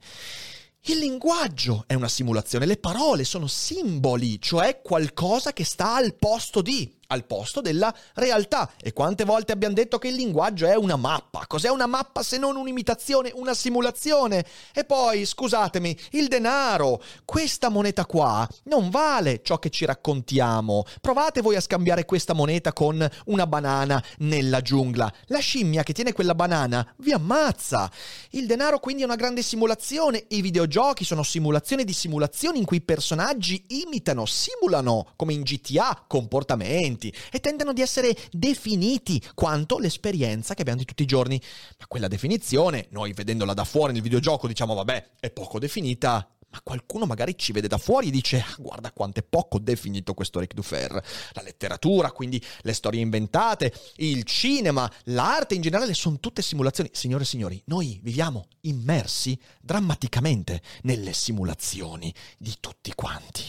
Il 0.86 0.98
linguaggio 0.98 1.86
è 1.88 1.93
una 1.93 2.10
simulazione, 2.10 2.65
le 2.65 2.77
parole 2.77 3.24
sono 3.24 3.48
simboli, 3.48 4.41
cioè 4.41 4.81
qualcosa 4.81 5.53
che 5.53 5.63
sta 5.63 5.95
al 5.95 6.13
posto 6.15 6.62
di 6.62 6.93
al 7.13 7.25
posto 7.25 7.62
della 7.62 7.93
realtà. 8.15 8.72
E 8.82 8.91
quante 8.91 9.24
volte 9.24 9.51
abbiamo 9.51 9.74
detto 9.74 9.98
che 9.98 10.10
il 10.10 10.15
linguaggio 10.15 10.67
è 10.67 10.75
una 10.75 10.96
mappa? 10.96 11.46
Cos'è 11.48 11.70
una 11.70 11.86
mappa 11.86 12.24
se 12.24 12.38
non 12.38 12.55
un'imitazione, 12.55 13.32
una 13.36 13.53
simulazione? 13.53 14.46
E 14.74 14.84
poi, 14.84 15.25
scusatemi, 15.25 15.98
il 16.12 16.27
denaro, 16.27 17.01
questa 17.25 17.70
moneta 17.70 18.05
qua 18.05 18.48
non 18.63 18.89
vale 18.89 19.41
ciò 19.43 19.60
che 19.60 19.70
ci 19.70 19.86
raccontiamo. 19.86 20.86
Provate 21.00 21.41
voi 21.41 21.55
a 21.55 21.62
scambiare 21.62 22.05
questa 22.05 22.34
moneta 22.34 22.74
con 22.74 23.08
una 23.25 23.48
banana 23.48 24.03
nella 24.20 24.62
giungla. 24.62 25.12
La 25.27 25.39
scimmia 25.39 25.84
che 25.84 25.93
tiene 25.93 26.13
quella 26.13 26.36
banana 26.36 26.86
vi 26.98 27.12
ammazza. 27.12 27.89
Il 28.32 28.48
denaro 28.48 28.79
quindi 28.79 29.03
è 29.03 29.05
una 29.05 29.15
grande 29.15 29.41
simulazione. 29.41 30.25
I 30.29 30.41
videogiochi 30.41 31.05
sono 31.05 31.24
simulazioni 31.24 31.84
di 31.84 31.93
simulazioni 31.93 32.58
in 32.58 32.65
cui 32.65 32.77
i 32.77 32.82
personaggi 32.82 33.63
imitano, 33.67 34.25
simulano, 34.25 35.13
come 35.15 35.34
in 35.34 35.43
GTA, 35.43 36.05
comportamenti 36.08 37.02
elementi 37.03 37.13
e 37.31 37.39
tendono 37.39 37.74
di 37.74 37.81
essere 37.81 38.15
definiti 38.31 39.22
quanto 39.33 39.79
l'esperienza 39.79 40.53
che 40.53 40.62
abbiamo 40.62 40.79
di 40.79 40.86
tutti 40.86 41.03
i 41.03 41.07
giorni. 41.07 41.41
Ma 41.79 41.88
quella 41.88 42.07
definizione, 42.07 42.88
noi 42.91 43.13
vedendola 43.13 43.53
da 43.53 43.65
fuori 43.65 43.93
nel 43.93 44.01
videogioco 44.01 44.48
diciamo 44.48 44.74
vabbè, 44.75 45.10
è 45.19 45.31
poco 45.31 45.60
definita, 45.60 46.27
ma 46.50 46.62
qualcuno 46.62 47.05
magari 47.05 47.36
ci 47.36 47.51
vede 47.51 47.67
da 47.67 47.79
fuori 47.79 48.10
e 48.10 48.12
dice 48.12 48.38
ah, 48.38 48.55
guarda 48.60 48.91
quanto 48.91 49.19
è 49.19 49.24
poco 49.24 49.57
definito 49.57 50.13
questo 50.13 50.39
Ric 50.39 50.53
Dufer. 50.53 50.91
La 51.31 51.41
letteratura, 51.41 52.12
quindi 52.12 52.41
le 52.62 52.74
storie 52.74 53.01
inventate, 53.01 53.74
il 53.98 54.24
cinema, 54.24 54.89
l'arte 55.05 55.55
in 55.55 55.62
generale 55.62 55.93
sono 55.95 56.19
tutte 56.19 56.41
simulazioni. 56.43 56.91
Signore 56.93 57.24
e 57.24 57.27
signori, 57.27 57.62
noi 57.65 58.00
viviamo 58.03 58.48
immersi 58.62 59.38
drammaticamente 59.60 60.62
nelle 60.83 61.13
simulazioni 61.13 62.13
di 62.38 62.53
tutti 62.60 62.93
quanti. 62.93 63.43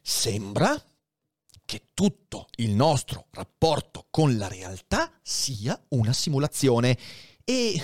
Sembra 0.00 0.80
che 1.66 1.88
tutto 1.92 2.46
il 2.56 2.70
nostro 2.70 3.26
rapporto 3.32 4.06
con 4.10 4.38
la 4.38 4.48
realtà 4.48 5.12
sia 5.20 5.78
una 5.88 6.14
simulazione. 6.14 6.96
E 7.44 7.80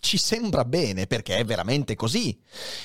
ci 0.00 0.16
sembra 0.16 0.64
bene 0.64 1.06
perché 1.06 1.36
è 1.38 1.44
veramente 1.44 1.96
così. 1.96 2.40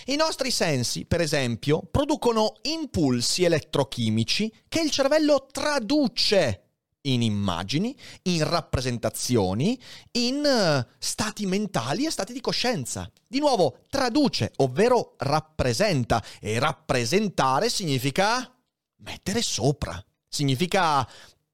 I 0.06 0.16
nostri 0.16 0.50
sensi, 0.50 1.06
per 1.06 1.22
esempio, 1.22 1.82
producono 1.90 2.54
impulsi 2.64 3.44
elettrochimici 3.44 4.52
che 4.68 4.82
il 4.82 4.90
cervello 4.90 5.48
traduce 5.52 6.64
in 7.08 7.22
immagini, 7.22 7.98
in 8.24 8.48
rappresentazioni, 8.48 9.80
in 10.12 10.44
uh, 10.44 10.94
stati 11.00 11.46
mentali 11.46 12.06
e 12.06 12.12
stati 12.12 12.34
di 12.34 12.42
coscienza. 12.42 13.10
Di 13.26 13.40
nuovo, 13.40 13.86
traduce, 13.90 14.52
ovvero 14.58 15.16
rappresenta. 15.18 16.24
E 16.40 16.60
rappresentare 16.60 17.70
significa 17.70 18.54
mettere 18.98 19.42
sopra, 19.42 20.04
significa 20.38 21.08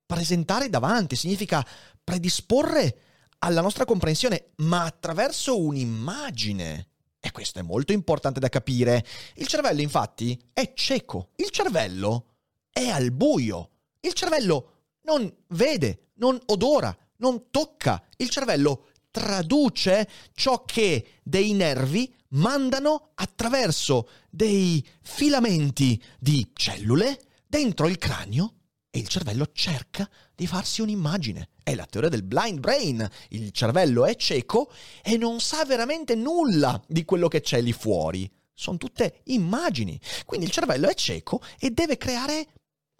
presentare 0.05 0.69
davanti, 0.69 1.15
significa 1.15 1.65
predisporre 2.03 2.97
alla 3.39 3.61
nostra 3.61 3.85
comprensione, 3.85 4.51
ma 4.57 4.83
attraverso 4.83 5.59
un'immagine. 5.59 6.89
E 7.19 7.31
questo 7.31 7.59
è 7.59 7.61
molto 7.61 7.93
importante 7.93 8.41
da 8.41 8.49
capire. 8.49 9.05
Il 9.35 9.47
cervello, 9.47 9.81
infatti, 9.81 10.37
è 10.51 10.73
cieco. 10.75 11.29
Il 11.37 11.49
cervello 11.49 12.25
è 12.69 12.89
al 12.89 13.11
buio. 13.11 13.69
Il 14.01 14.13
cervello 14.13 14.71
non 15.03 15.33
vede, 15.49 16.09
non 16.15 16.37
odora, 16.47 16.95
non 17.17 17.49
tocca. 17.49 18.03
Il 18.17 18.29
cervello 18.29 18.87
traduce 19.09 20.09
ciò 20.33 20.63
che 20.65 21.19
dei 21.23 21.53
nervi 21.53 22.13
mandano 22.29 23.11
attraverso 23.15 24.09
dei 24.29 24.85
filamenti 25.01 26.01
di 26.19 26.49
cellule 26.53 27.19
dentro 27.47 27.87
il 27.87 27.97
cranio 27.97 28.55
e 28.95 28.99
il 28.99 29.07
cervello 29.07 29.47
cerca 29.51 30.07
di 30.35 30.45
farsi 30.45 30.81
un'immagine. 30.81 31.49
È 31.63 31.73
la 31.73 31.87
teoria 31.87 32.11
del 32.11 32.21
blind 32.21 32.59
brain. 32.59 33.09
Il 33.29 33.49
cervello 33.49 34.05
è 34.05 34.15
cieco 34.15 34.71
e 35.01 35.17
non 35.17 35.39
sa 35.39 35.65
veramente 35.65 36.13
nulla 36.13 36.79
di 36.87 37.03
quello 37.03 37.27
che 37.27 37.41
c'è 37.41 37.59
lì 37.59 37.73
fuori. 37.73 38.31
Sono 38.53 38.77
tutte 38.77 39.21
immagini. 39.25 39.99
Quindi 40.27 40.45
il 40.45 40.51
cervello 40.51 40.87
è 40.87 40.93
cieco 40.93 41.41
e 41.57 41.71
deve 41.71 41.97
creare 41.97 42.49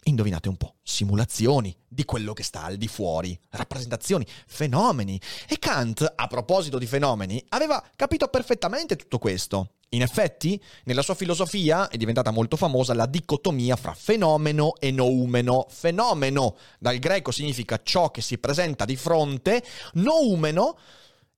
indovinate 0.02 0.48
un 0.48 0.56
po', 0.56 0.78
simulazioni 0.82 1.74
di 1.86 2.04
quello 2.04 2.32
che 2.32 2.42
sta 2.42 2.64
al 2.64 2.76
di 2.76 2.88
fuori, 2.88 3.38
rappresentazioni, 3.50 4.26
fenomeni. 4.48 5.20
E 5.48 5.60
Kant, 5.60 6.12
a 6.16 6.26
proposito 6.26 6.76
di 6.76 6.86
fenomeni, 6.86 7.40
aveva 7.50 7.80
capito 7.94 8.26
perfettamente 8.26 8.96
tutto 8.96 9.18
questo. 9.18 9.74
In 9.94 10.02
effetti, 10.02 10.60
nella 10.84 11.02
sua 11.02 11.14
filosofia 11.14 11.88
è 11.88 11.96
diventata 11.96 12.32
molto 12.32 12.56
famosa 12.56 12.94
la 12.94 13.06
dicotomia 13.06 13.76
fra 13.76 13.94
fenomeno 13.94 14.74
e 14.80 14.90
noumeno. 14.90 15.66
Fenomeno, 15.68 16.56
dal 16.80 16.98
greco 16.98 17.30
significa 17.30 17.80
ciò 17.80 18.10
che 18.10 18.20
si 18.20 18.38
presenta 18.38 18.84
di 18.84 18.96
fronte, 18.96 19.62
noumeno 19.94 20.76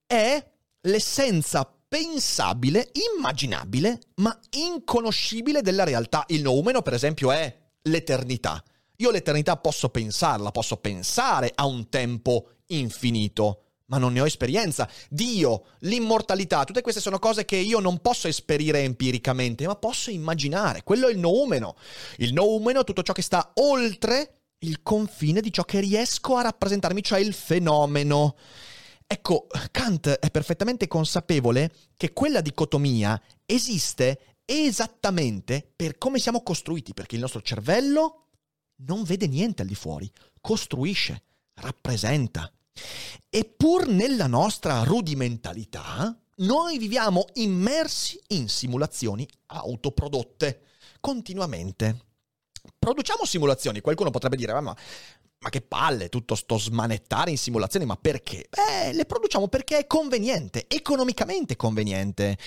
è 0.07 0.43
l'essenza 0.81 1.71
pensabile, 1.87 2.91
immaginabile, 3.15 4.01
ma 4.17 4.37
inconoscibile 4.53 5.61
della 5.61 5.85
realtà. 5.85 6.25
Il 6.29 6.41
noumeno, 6.41 6.81
per 6.81 6.95
esempio, 6.95 7.33
è 7.33 7.55
l'eternità. 7.83 8.65
Io 8.97 9.11
l'eternità 9.11 9.59
posso 9.59 9.91
pensarla, 9.91 10.51
posso 10.51 10.79
pensare 10.79 11.53
a 11.55 11.67
un 11.67 11.91
tempo 11.91 12.53
infinito, 12.69 13.66
ma 13.87 13.99
non 13.99 14.13
ne 14.13 14.21
ho 14.21 14.27
esperienza. 14.27 14.89
Dio, 15.09 15.67
l'immortalità, 15.81 16.65
tutte 16.65 16.83
queste 16.83 17.01
sono 17.01 17.19
cose 17.19 17.45
che 17.45 17.57
io 17.57 17.81
non 17.81 17.99
posso 17.99 18.29
esperire 18.29 18.81
empiricamente, 18.81 19.67
ma 19.67 19.77
posso 19.77 20.11
immaginare. 20.11 20.83
Quello 20.83 21.09
è 21.09 21.13
il 21.13 21.19
noumeno. 21.19 21.77
Il 22.17 22.33
noumeno 22.33 22.81
è 22.81 22.85
tutto 22.85 23.03
ciò 23.03 23.13
che 23.13 23.23
sta 23.23 23.53
oltre 23.55 24.41
il 24.61 24.83
confine 24.83 25.41
di 25.41 25.53
ciò 25.53 25.65
che 25.65 25.81
riesco 25.81 26.37
a 26.37 26.43
rappresentarmi, 26.43 27.03
cioè 27.03 27.21
il 27.21 27.35
fenomeno. 27.35 28.37
Ecco, 29.07 29.47
Kant 29.71 30.09
è 30.09 30.31
perfettamente 30.31 30.89
consapevole 30.89 31.73
che 31.97 32.13
quella 32.13 32.41
dicotomia 32.41 33.21
esiste 33.45 34.39
esattamente 34.45 35.73
per 35.77 35.99
come 35.99 36.19
siamo 36.19 36.43
costruiti, 36.43 36.93
perché 36.93 37.15
il 37.15 37.21
nostro 37.21 37.43
cervello 37.43 38.29
non 38.79 39.05
vede 39.05 39.29
niente 39.29 39.63
al 39.63 39.69
di 39.69 39.75
fuori, 39.75 40.11
costruisce, 40.41 41.23
rappresenta. 41.55 42.51
E 43.29 43.45
pur 43.45 43.87
nella 43.87 44.27
nostra 44.27 44.83
rudimentalità, 44.83 46.19
noi 46.37 46.79
viviamo 46.79 47.27
immersi 47.35 48.21
in 48.29 48.49
simulazioni 48.49 49.27
autoprodotte 49.47 50.63
continuamente. 51.01 52.06
Produciamo 52.79 53.25
simulazioni, 53.25 53.81
qualcuno 53.81 54.11
potrebbe 54.11 54.37
dire, 54.37 54.59
ma 54.61 54.75
ma 55.39 55.51
che 55.51 55.61
palle 55.61 56.09
tutto 56.09 56.35
sto 56.35 56.59
smanettare 56.59 57.31
in 57.31 57.39
simulazioni, 57.39 57.85
ma 57.85 57.97
perché? 57.97 58.49
Beh, 58.49 58.93
le 58.95 59.05
produciamo 59.05 59.49
perché 59.49 59.79
è 59.79 59.87
conveniente, 59.87 60.65
economicamente 60.67 61.57
conveniente 61.57 62.39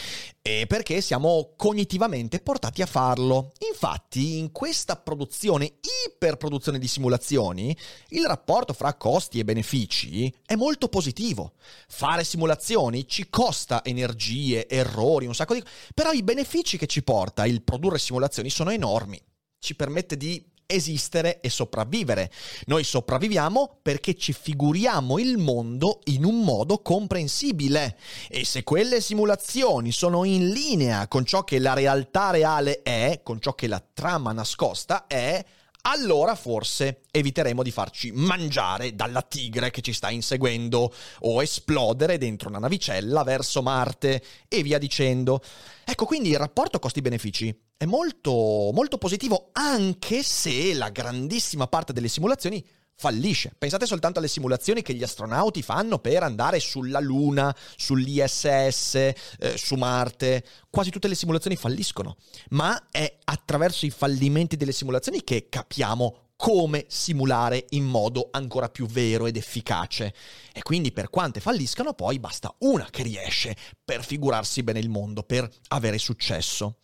e 0.42 0.66
perché 0.68 1.00
siamo 1.00 1.54
cognitivamente 1.56 2.40
portati 2.40 2.82
a 2.82 2.88
farlo. 2.88 3.52
Infatti, 3.70 4.40
in 4.40 4.52
questa 4.52 4.96
produzione, 4.96 5.76
iperproduzione 6.08 6.80
di 6.80 6.88
simulazioni, 6.88 7.78
il 8.10 8.26
rapporto 8.26 8.74
fra 8.74 8.96
costi 8.96 9.40
e 9.40 9.46
benefici 9.46 10.34
è 10.46 10.56
molto 10.56 10.90
positivo. 10.90 11.54
Fare 11.88 12.24
simulazioni 12.24 13.08
ci 13.08 13.30
costa 13.30 13.84
energie, 13.86 14.68
errori, 14.68 15.28
un 15.28 15.36
sacco 15.36 15.54
di... 15.54 15.64
però 15.94 16.12
i 16.12 16.24
benefici 16.24 16.78
che 16.78 16.88
ci 16.88 17.04
porta 17.04 17.46
il 17.46 17.62
produrre 17.62 18.00
simulazioni 18.00 18.50
sono 18.50 18.72
enormi. 18.72 19.22
Ci 19.60 19.76
permette 19.76 20.16
di 20.16 20.44
esistere 20.66 21.42
e 21.42 21.50
sopravvivere. 21.50 22.32
Noi 22.68 22.84
sopravviviamo 22.84 23.80
perché 23.82 24.16
ci 24.16 24.34
figuriamo 24.34 25.18
il 25.18 25.38
mondo 25.38 26.02
in 26.06 26.24
un 26.24 26.42
modo 26.42 26.80
comprensibile 26.82 27.98
e 28.30 28.46
se 28.46 28.64
quelle 28.64 29.02
simulazioni 29.02 29.92
sono 29.92 30.26
in 30.26 30.50
linea 30.50 31.08
con 31.08 31.26
ciò 31.26 31.44
che 31.44 31.58
la 31.58 31.74
realtà 31.74 32.30
reale 32.30 32.84
è, 32.84 33.22
con 33.24 33.42
ciò 33.42 33.56
che 33.56 33.68
la 33.68 33.84
trama 33.94 34.32
nascosta 34.32 35.08
è, 35.08 35.44
allora 35.84 36.36
forse 36.36 37.02
eviteremo 37.10 37.64
di 37.64 37.72
farci 37.72 38.12
mangiare 38.12 38.96
dalla 38.96 39.22
tigre 39.24 39.72
che 39.72 39.82
ci 39.82 39.94
sta 39.94 40.12
inseguendo 40.12 40.94
o 41.22 41.42
esplodere 41.42 42.20
dentro 42.20 42.50
una 42.50 42.60
navicella 42.60 43.24
verso 43.24 43.64
Marte 43.64 44.22
e 44.48 44.62
via 44.62 44.78
dicendo. 44.78 45.42
Ecco, 45.84 46.06
quindi 46.06 46.30
il 46.30 46.38
rapporto 46.38 46.78
costi-benefici 46.78 47.68
è 47.82 47.86
molto, 47.86 48.72
molto 48.74 48.98
positivo 48.98 49.52
anche 49.54 50.22
se 50.22 50.74
la 50.74 50.90
grandissima 50.90 51.66
parte 51.68 51.94
delle 51.94 52.10
simulazioni 52.10 52.62
fallisce. 52.94 53.54
Pensate 53.58 53.86
soltanto 53.86 54.20
alle 54.20 54.28
simulazioni 54.28 54.82
che 54.82 54.94
gli 54.94 55.02
astronauti 55.02 55.62
fanno 55.62 55.98
per 56.00 56.24
andare 56.24 56.60
sulla 56.60 57.00
Luna, 57.00 57.56
sull'ISS, 57.78 58.96
eh, 58.96 59.16
su 59.56 59.76
Marte. 59.76 60.44
Quasi 60.70 60.90
tutte 60.90 61.08
le 61.08 61.16
simulazioni 61.16 61.56
falliscono, 61.56 62.18
ma 62.50 62.88
è 62.92 63.20
attraverso 63.24 63.86
i 63.86 63.92
fallimenti 63.92 64.58
delle 64.58 64.74
simulazioni 64.74 65.24
che 65.24 65.48
capiamo 65.48 66.32
come 66.36 66.84
simulare 66.90 67.66
in 67.70 67.86
modo 67.86 68.28
ancora 68.32 68.68
più 68.68 68.88
vero 68.88 69.26
ed 69.26 69.38
efficace. 69.38 70.14
E 70.52 70.62
quindi 70.64 70.92
per 70.92 71.10
quante 71.10 71.40
falliscano 71.40 71.94
poi 71.94 72.20
basta 72.20 72.54
una 72.60 72.90
che 72.92 73.04
riesce 73.04 73.56
per 73.86 74.04
figurarsi 74.04 74.64
bene 74.64 74.80
il 74.80 74.90
mondo, 74.90 75.24
per 75.24 75.50
avere 75.70 75.98
successo. 75.98 76.80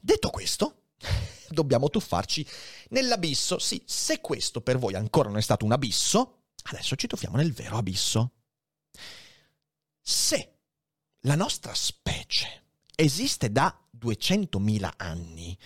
Detto 0.00 0.30
questo, 0.30 0.82
dobbiamo 1.48 1.88
tuffarci 1.90 2.46
nell'abisso. 2.90 3.58
Sì, 3.58 3.82
se 3.86 4.20
questo 4.20 4.60
per 4.60 4.78
voi 4.78 4.94
ancora 4.94 5.28
non 5.28 5.38
è 5.38 5.42
stato 5.42 5.64
un 5.64 5.72
abisso, 5.72 6.44
adesso 6.64 6.96
ci 6.96 7.06
tuffiamo 7.06 7.36
nel 7.36 7.52
vero 7.52 7.76
abisso. 7.76 8.32
Se 10.00 10.58
la 11.22 11.34
nostra 11.34 11.74
specie 11.74 12.64
esiste 12.94 13.50
da 13.50 13.76
200.000 13.96 14.90
anni, 14.96 15.56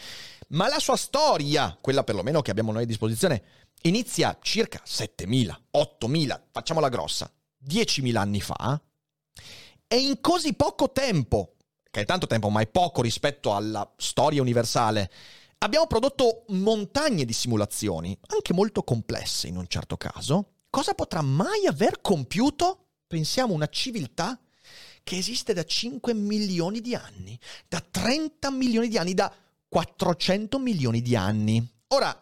ma 0.48 0.68
la 0.68 0.78
sua 0.78 0.96
storia, 0.96 1.76
quella 1.80 2.04
perlomeno 2.04 2.42
che 2.42 2.50
abbiamo 2.50 2.72
noi 2.72 2.82
a 2.82 2.86
disposizione, 2.86 3.42
inizia 3.82 4.38
circa 4.40 4.82
7.000, 4.84 5.54
8.000, 5.72 6.42
facciamola 6.50 6.88
grossa, 6.88 7.32
10.000 7.64 8.16
anni 8.16 8.40
fa, 8.40 8.80
e 9.86 9.96
in 9.96 10.20
così 10.20 10.54
poco 10.54 10.90
tempo, 10.90 11.51
che 11.92 12.00
è 12.00 12.04
tanto 12.04 12.26
tempo 12.26 12.48
ma 12.48 12.60
è 12.60 12.66
poco 12.66 13.02
rispetto 13.02 13.54
alla 13.54 13.88
storia 13.96 14.40
universale, 14.40 15.10
Abbiamo 15.62 15.86
prodotto 15.86 16.44
montagne 16.48 17.24
di 17.24 17.32
simulazioni, 17.32 18.18
anche 18.34 18.52
molto 18.52 18.82
complesse 18.82 19.46
in 19.46 19.56
un 19.56 19.68
certo 19.68 19.96
caso. 19.96 20.54
Cosa 20.68 20.92
potrà 20.92 21.22
mai 21.22 21.66
aver 21.66 22.00
compiuto? 22.00 22.86
Pensiamo 23.06 23.54
una 23.54 23.68
civiltà 23.68 24.40
che 25.04 25.16
esiste 25.16 25.52
da 25.52 25.62
5 25.62 26.14
milioni 26.14 26.80
di 26.80 26.96
anni, 26.96 27.38
da 27.68 27.80
30 27.80 28.50
milioni 28.50 28.88
di 28.88 28.98
anni, 28.98 29.14
da 29.14 29.32
400 29.68 30.58
milioni 30.58 31.00
di 31.00 31.14
anni. 31.14 31.64
Ora, 31.88 32.12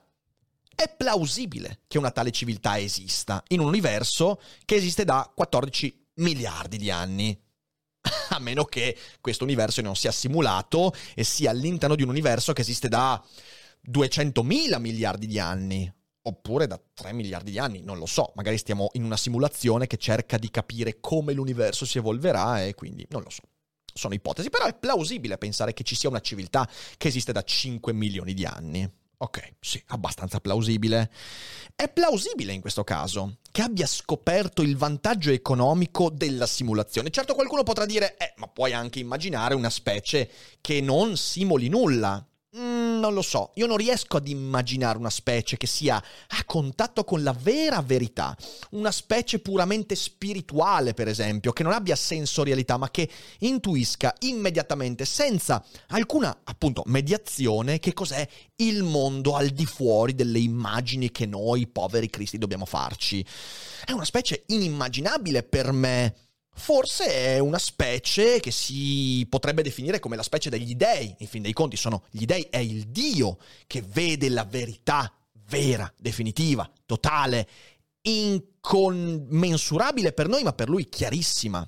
è 0.74 0.94
plausibile 0.94 1.80
che 1.88 1.96
una 1.96 2.10
tale 2.10 2.32
civiltà 2.32 2.78
esista 2.78 3.42
in 3.48 3.60
un 3.60 3.68
universo 3.68 4.38
che 4.66 4.74
esiste 4.74 5.06
da 5.06 5.30
14 5.34 6.08
miliardi 6.16 6.76
di 6.76 6.90
anni 6.90 7.40
a 8.30 8.38
meno 8.38 8.64
che 8.64 8.96
questo 9.20 9.44
universo 9.44 9.80
non 9.82 9.96
sia 9.96 10.12
simulato 10.12 10.92
e 11.14 11.24
sia 11.24 11.50
all'interno 11.50 11.94
di 11.94 12.02
un 12.02 12.08
universo 12.08 12.52
che 12.52 12.62
esiste 12.62 12.88
da 12.88 13.22
200.000 13.88 14.78
miliardi 14.78 15.26
di 15.26 15.38
anni, 15.38 15.92
oppure 16.22 16.66
da 16.66 16.80
3 16.94 17.12
miliardi 17.12 17.50
di 17.50 17.58
anni, 17.58 17.82
non 17.82 17.98
lo 17.98 18.06
so, 18.06 18.32
magari 18.36 18.58
stiamo 18.58 18.90
in 18.92 19.04
una 19.04 19.16
simulazione 19.16 19.86
che 19.86 19.96
cerca 19.96 20.36
di 20.38 20.50
capire 20.50 20.98
come 21.00 21.32
l'universo 21.32 21.84
si 21.84 21.98
evolverà 21.98 22.64
e 22.64 22.74
quindi 22.74 23.06
non 23.10 23.22
lo 23.22 23.30
so. 23.30 23.42
Sono 23.92 24.14
ipotesi, 24.14 24.50
però 24.50 24.66
è 24.66 24.74
plausibile 24.74 25.36
pensare 25.38 25.72
che 25.72 25.82
ci 25.82 25.96
sia 25.96 26.08
una 26.08 26.20
civiltà 26.20 26.68
che 26.96 27.08
esiste 27.08 27.32
da 27.32 27.42
5 27.42 27.92
milioni 27.92 28.34
di 28.34 28.44
anni. 28.44 28.88
Ok, 29.22 29.52
sì, 29.60 29.82
abbastanza 29.88 30.40
plausibile. 30.40 31.10
È 31.76 31.90
plausibile 31.90 32.54
in 32.54 32.62
questo 32.62 32.84
caso 32.84 33.36
che 33.50 33.60
abbia 33.60 33.84
scoperto 33.84 34.62
il 34.62 34.78
vantaggio 34.78 35.30
economico 35.30 36.08
della 36.08 36.46
simulazione. 36.46 37.10
Certo 37.10 37.34
qualcuno 37.34 37.62
potrà 37.62 37.84
dire, 37.84 38.16
eh, 38.16 38.32
ma 38.36 38.48
puoi 38.48 38.72
anche 38.72 38.98
immaginare 38.98 39.54
una 39.54 39.68
specie 39.68 40.30
che 40.62 40.80
non 40.80 41.18
simuli 41.18 41.68
nulla. 41.68 42.26
Mm, 42.56 42.98
non 42.98 43.14
lo 43.14 43.22
so, 43.22 43.52
io 43.54 43.66
non 43.66 43.76
riesco 43.76 44.16
ad 44.16 44.26
immaginare 44.26 44.98
una 44.98 45.08
specie 45.08 45.56
che 45.56 45.68
sia 45.68 45.94
a 45.94 46.44
contatto 46.44 47.04
con 47.04 47.22
la 47.22 47.32
vera 47.32 47.80
verità, 47.80 48.36
una 48.70 48.90
specie 48.90 49.38
puramente 49.38 49.94
spirituale, 49.94 50.92
per 50.92 51.06
esempio, 51.06 51.52
che 51.52 51.62
non 51.62 51.72
abbia 51.72 51.94
sensorialità, 51.94 52.76
ma 52.76 52.90
che 52.90 53.08
intuisca 53.38 54.12
immediatamente, 54.20 55.04
senza 55.04 55.64
alcuna, 55.90 56.40
appunto, 56.42 56.82
mediazione, 56.86 57.78
che 57.78 57.92
cos'è 57.92 58.26
il 58.56 58.82
mondo 58.82 59.36
al 59.36 59.50
di 59.50 59.64
fuori 59.64 60.16
delle 60.16 60.40
immagini 60.40 61.12
che 61.12 61.26
noi, 61.26 61.68
poveri 61.68 62.10
cristi, 62.10 62.36
dobbiamo 62.36 62.66
farci. 62.66 63.24
È 63.84 63.92
una 63.92 64.04
specie 64.04 64.42
inimmaginabile 64.46 65.44
per 65.44 65.70
me 65.70 66.29
Forse 66.60 67.06
è 67.06 67.38
una 67.38 67.58
specie 67.58 68.38
che 68.38 68.50
si 68.50 69.26
potrebbe 69.30 69.62
definire 69.62 69.98
come 69.98 70.14
la 70.14 70.22
specie 70.22 70.50
degli 70.50 70.74
dei. 70.74 71.14
In 71.18 71.26
fin 71.26 71.40
dei 71.40 71.54
conti 71.54 71.76
sono 71.76 72.04
gli 72.10 72.26
dei, 72.26 72.42
è 72.50 72.58
il 72.58 72.88
Dio 72.88 73.38
che 73.66 73.80
vede 73.80 74.28
la 74.28 74.44
verità 74.44 75.10
vera, 75.48 75.90
definitiva, 75.96 76.70
totale, 76.84 77.48
incommensurabile 78.02 80.12
per 80.12 80.28
noi, 80.28 80.42
ma 80.42 80.52
per 80.52 80.68
lui 80.68 80.90
chiarissima. 80.90 81.66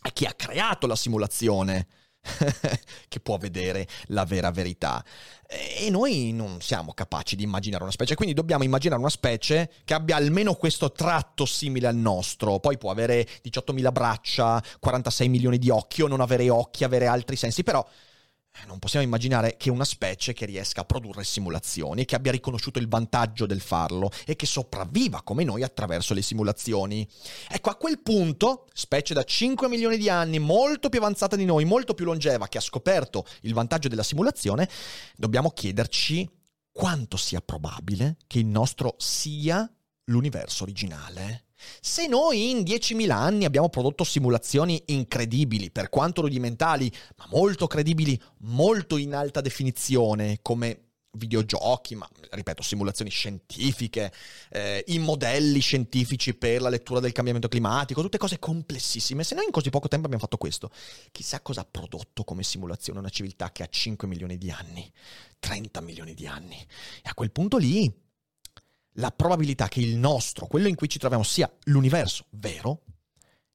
È 0.00 0.12
chi 0.12 0.26
ha 0.26 0.32
creato 0.32 0.86
la 0.86 0.94
simulazione. 0.94 1.88
che 3.08 3.20
può 3.20 3.36
vedere 3.38 3.86
la 4.06 4.24
vera 4.24 4.50
verità. 4.50 5.04
E 5.48 5.90
noi 5.90 6.32
non 6.32 6.60
siamo 6.60 6.92
capaci 6.92 7.34
di 7.34 7.42
immaginare 7.42 7.82
una 7.82 7.92
specie, 7.92 8.14
quindi 8.14 8.34
dobbiamo 8.34 8.62
immaginare 8.62 9.00
una 9.00 9.10
specie 9.10 9.70
che 9.84 9.94
abbia 9.94 10.16
almeno 10.16 10.54
questo 10.54 10.92
tratto 10.92 11.44
simile 11.44 11.88
al 11.88 11.96
nostro. 11.96 12.60
Poi 12.60 12.78
può 12.78 12.90
avere 12.90 13.26
18.000 13.44 13.92
braccia, 13.92 14.62
46 14.78 15.28
milioni 15.28 15.58
di 15.58 15.70
occhi 15.70 16.02
o 16.02 16.06
non 16.06 16.20
avere 16.20 16.48
occhi, 16.50 16.84
avere 16.84 17.06
altri 17.06 17.36
sensi, 17.36 17.62
però 17.62 17.84
non 18.66 18.78
possiamo 18.78 19.04
immaginare 19.04 19.56
che 19.56 19.70
una 19.70 19.84
specie 19.84 20.32
che 20.32 20.46
riesca 20.46 20.82
a 20.82 20.84
produrre 20.84 21.24
simulazioni, 21.24 22.04
che 22.04 22.14
abbia 22.14 22.32
riconosciuto 22.32 22.78
il 22.78 22.88
vantaggio 22.88 23.46
del 23.46 23.60
farlo 23.60 24.10
e 24.24 24.36
che 24.36 24.46
sopravviva 24.46 25.22
come 25.22 25.44
noi 25.44 25.62
attraverso 25.62 26.14
le 26.14 26.22
simulazioni. 26.22 27.06
Ecco, 27.48 27.70
a 27.70 27.76
quel 27.76 28.00
punto, 28.00 28.66
specie 28.72 29.14
da 29.14 29.24
5 29.24 29.68
milioni 29.68 29.96
di 29.96 30.08
anni, 30.08 30.38
molto 30.38 30.88
più 30.88 31.00
avanzata 31.00 31.36
di 31.36 31.44
noi, 31.44 31.64
molto 31.64 31.94
più 31.94 32.04
longeva, 32.04 32.48
che 32.48 32.58
ha 32.58 32.62
scoperto 32.62 33.24
il 33.42 33.54
vantaggio 33.54 33.88
della 33.88 34.02
simulazione, 34.02 34.68
dobbiamo 35.16 35.50
chiederci 35.50 36.28
quanto 36.70 37.16
sia 37.16 37.40
probabile 37.40 38.16
che 38.26 38.38
il 38.38 38.46
nostro 38.46 38.94
sia 38.98 39.68
l'universo 40.04 40.62
originale. 40.62 41.49
Se 41.80 42.06
noi 42.06 42.50
in 42.50 42.58
10.000 42.58 43.10
anni 43.10 43.44
abbiamo 43.44 43.68
prodotto 43.68 44.04
simulazioni 44.04 44.82
incredibili, 44.86 45.70
per 45.70 45.88
quanto 45.88 46.22
rudimentali, 46.22 46.92
ma 47.16 47.26
molto 47.30 47.66
credibili, 47.66 48.20
molto 48.38 48.96
in 48.96 49.14
alta 49.14 49.40
definizione, 49.40 50.38
come 50.42 50.90
videogiochi, 51.12 51.96
ma 51.96 52.08
ripeto, 52.30 52.62
simulazioni 52.62 53.10
scientifiche, 53.10 54.12
eh, 54.50 54.84
i 54.88 54.98
modelli 54.98 55.60
scientifici 55.60 56.34
per 56.34 56.60
la 56.60 56.68
lettura 56.68 57.00
del 57.00 57.12
cambiamento 57.12 57.48
climatico, 57.48 58.02
tutte 58.02 58.18
cose 58.18 58.38
complessissime. 58.38 59.24
Se 59.24 59.34
noi 59.34 59.46
in 59.46 59.50
così 59.50 59.70
poco 59.70 59.88
tempo 59.88 60.06
abbiamo 60.06 60.22
fatto 60.22 60.36
questo, 60.36 60.70
chissà 61.10 61.40
cosa 61.40 61.62
ha 61.62 61.68
prodotto 61.68 62.24
come 62.24 62.42
simulazione 62.42 62.98
una 62.98 63.08
civiltà 63.08 63.50
che 63.50 63.62
ha 63.62 63.68
5 63.68 64.06
milioni 64.06 64.38
di 64.38 64.50
anni, 64.50 64.90
30 65.40 65.80
milioni 65.80 66.14
di 66.14 66.26
anni. 66.26 66.56
E 67.02 67.08
a 67.08 67.14
quel 67.14 67.32
punto 67.32 67.56
lì 67.56 67.92
la 69.00 69.10
probabilità 69.10 69.66
che 69.66 69.80
il 69.80 69.96
nostro, 69.96 70.46
quello 70.46 70.68
in 70.68 70.76
cui 70.76 70.88
ci 70.88 70.98
troviamo, 70.98 71.24
sia 71.24 71.50
l'universo 71.64 72.26
vero, 72.30 72.82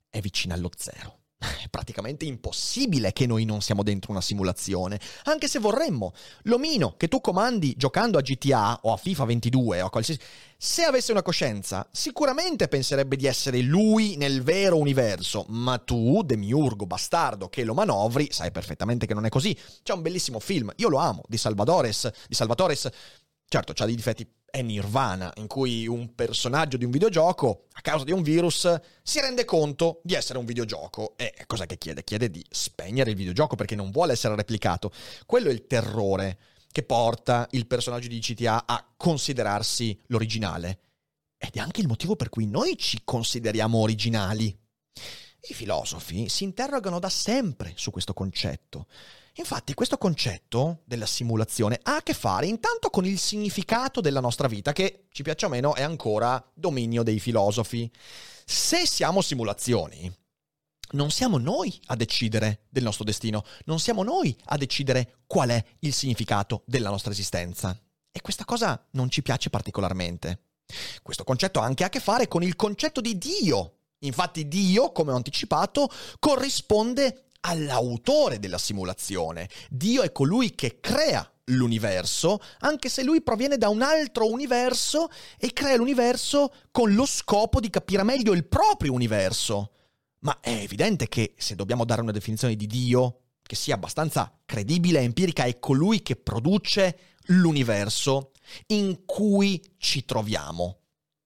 è 0.10 0.20
vicina 0.20 0.56
allo 0.56 0.72
zero. 0.76 1.20
È 1.64 1.68
praticamente 1.70 2.26
impossibile 2.26 3.12
che 3.14 3.26
noi 3.28 3.46
non 3.46 3.62
siamo 3.62 3.84
dentro 3.84 4.12
una 4.12 4.22
simulazione, 4.22 5.00
anche 5.24 5.48
se 5.48 5.60
vorremmo. 5.60 6.14
L'omino 6.44 6.96
che 6.98 7.08
tu 7.08 7.22
comandi 7.22 7.76
giocando 7.78 8.18
a 8.18 8.22
GTA 8.22 8.80
o 8.84 8.94
a 8.94 8.98
FIFA 8.98 9.26
22 9.26 9.82
o 9.82 9.86
a 9.86 9.90
qualsiasi... 9.90 10.20
Se 10.58 10.84
avesse 10.84 11.12
una 11.12 11.22
coscienza, 11.22 11.88
sicuramente 11.92 12.68
penserebbe 12.70 13.18
di 13.18 13.28
essere 13.28 13.60
lui 13.60 14.16
nel 14.16 14.42
vero 14.42 14.78
universo, 14.78 15.46
ma 15.50 15.78
tu, 15.78 16.24
demiurgo 16.24 16.86
bastardo 16.86 17.50
che 17.50 17.66
lo 17.66 17.74
manovri, 17.74 18.30
sai 18.32 18.52
perfettamente 18.52 19.06
che 19.06 19.14
non 19.14 19.26
è 19.26 19.30
così. 19.30 19.56
C'è 19.84 19.94
un 19.94 20.02
bellissimo 20.02 20.40
film, 20.40 20.72
io 20.78 20.90
lo 20.90 20.98
amo, 20.98 21.24
di 21.28 21.38
Salvadores, 21.38 22.10
di 22.28 22.34
Salvatores, 22.34 22.90
certo, 23.56 23.74
ha 23.82 23.86
dei 23.86 23.96
difetti 23.96 24.28
è 24.52 24.62
Nirvana, 24.62 25.32
in 25.36 25.48
cui 25.48 25.88
un 25.88 26.14
personaggio 26.14 26.76
di 26.76 26.84
un 26.84 26.92
videogioco, 26.92 27.68
a 27.74 27.82
causa 27.82 28.04
di 28.04 28.12
un 28.12 28.22
virus, 28.22 28.74
si 29.02 29.20
rende 29.22 29.46
conto 29.46 30.02
di 30.04 30.14
essere 30.14 30.40
un 30.40 30.46
videogioco. 30.46 31.16
E 31.18 31.34
cosa 31.46 31.66
che 31.66 31.78
chiede? 31.78 32.04
Chiede 32.04 32.30
di 32.30 32.46
spegnere 32.50 33.12
il 33.12 33.16
videogioco 33.16 33.56
perché 33.56 33.76
non 33.76 33.92
vuole 33.92 34.14
essere 34.14 34.36
replicato. 34.36 34.92
Quello 35.26 35.50
è 35.50 35.54
il 35.54 35.68
terrore 35.68 36.38
che 36.72 36.84
porta 36.84 37.48
il 37.52 37.66
personaggio 37.66 38.08
di 38.10 38.20
GTA 38.20 38.66
a 38.66 38.86
considerarsi 38.96 39.98
l'originale. 40.08 40.80
Ed 41.38 41.52
è 41.54 41.60
anche 41.60 41.82
il 41.82 41.88
motivo 41.88 42.16
per 42.16 42.30
cui 42.30 42.46
noi 42.48 42.78
ci 42.78 43.02
consideriamo 43.04 43.78
originali. 43.78 44.48
I 44.48 45.54
filosofi 45.54 46.28
si 46.28 46.44
interrogano 46.44 47.00
da 47.00 47.10
sempre 47.10 47.74
su 47.76 47.92
questo 47.92 48.14
concetto. 48.14 48.88
Infatti 49.38 49.74
questo 49.74 49.98
concetto 49.98 50.84
della 50.86 51.06
simulazione 51.06 51.80
ha 51.84 51.98
a 51.98 52.04
che 52.04 52.14
fare 52.14 52.46
intanto 52.46 52.90
con 52.90 53.06
il 53.06 53.20
significato 53.20 54.00
della 54.00 54.22
nostra 54.22 54.48
vita, 54.48 54.72
che 54.72 55.08
ci 55.12 55.24
piaccia 55.24 55.48
o 55.48 55.50
meno 55.50 55.76
è 55.76 55.82
ancora 55.82 56.42
dominio 56.54 57.04
dei 57.04 57.20
filosofi. 57.20 57.92
Se 58.46 58.86
siamo 58.86 59.22
simulazioni, 59.22 60.10
non 60.92 61.12
siamo 61.12 61.38
noi 61.38 61.78
a 61.88 61.98
decidere 61.98 62.62
del 62.70 62.84
nostro 62.84 63.04
destino, 63.04 63.44
non 63.66 63.80
siamo 63.80 64.04
noi 64.04 64.36
a 64.46 64.58
decidere 64.58 65.18
qual 65.28 65.50
è 65.50 65.66
il 65.80 65.94
significato 65.94 66.64
della 66.66 66.90
nostra 66.90 67.12
esistenza. 67.12 67.78
E 68.12 68.22
questa 68.22 68.46
cosa 68.46 68.88
non 68.92 69.10
ci 69.10 69.22
piace 69.22 69.50
particolarmente. 69.50 70.44
Questo 71.04 71.26
concetto 71.26 71.60
ha 71.60 71.66
anche 71.66 71.84
a 71.84 71.90
che 71.90 72.00
fare 72.00 72.30
con 72.30 72.42
il 72.42 72.56
concetto 72.56 73.02
di 73.02 73.18
Dio. 73.18 73.80
Infatti 74.00 74.48
Dio, 74.48 74.94
come 74.94 75.12
ho 75.12 75.16
anticipato, 75.16 75.90
corrisponde 76.20 77.25
all'autore 77.46 78.40
della 78.40 78.58
simulazione. 78.58 79.50
Dio 79.70 80.02
è 80.02 80.12
colui 80.12 80.56
che 80.56 80.80
crea 80.80 81.30
l'universo, 81.46 82.40
anche 82.60 82.90
se 82.90 83.04
lui 83.04 83.22
proviene 83.22 83.58
da 83.58 83.70
un 83.70 83.82
altro 83.82 84.30
universo 84.30 85.10
e 85.38 85.54
crea 85.54 85.76
l'universo 85.76 86.54
con 86.72 86.94
lo 86.94 87.06
scopo 87.06 87.60
di 87.60 87.70
capire 87.70 88.04
meglio 88.04 88.34
il 88.34 88.46
proprio 88.46 88.94
universo. 88.94 89.72
Ma 90.20 90.40
è 90.42 90.50
evidente 90.50 91.08
che 91.08 91.36
se 91.38 91.56
dobbiamo 91.56 91.86
dare 91.86 92.02
una 92.02 92.12
definizione 92.12 92.56
di 92.56 92.66
Dio 92.66 93.20
che 93.44 93.56
sia 93.56 93.76
abbastanza 93.76 94.40
credibile 94.44 95.00
e 95.00 95.04
empirica, 95.04 95.44
è 95.44 95.60
colui 95.60 96.02
che 96.02 96.16
produce 96.16 96.98
l'universo 97.28 98.32
in 98.68 99.06
cui 99.06 99.62
ci 99.78 100.04
troviamo 100.04 100.85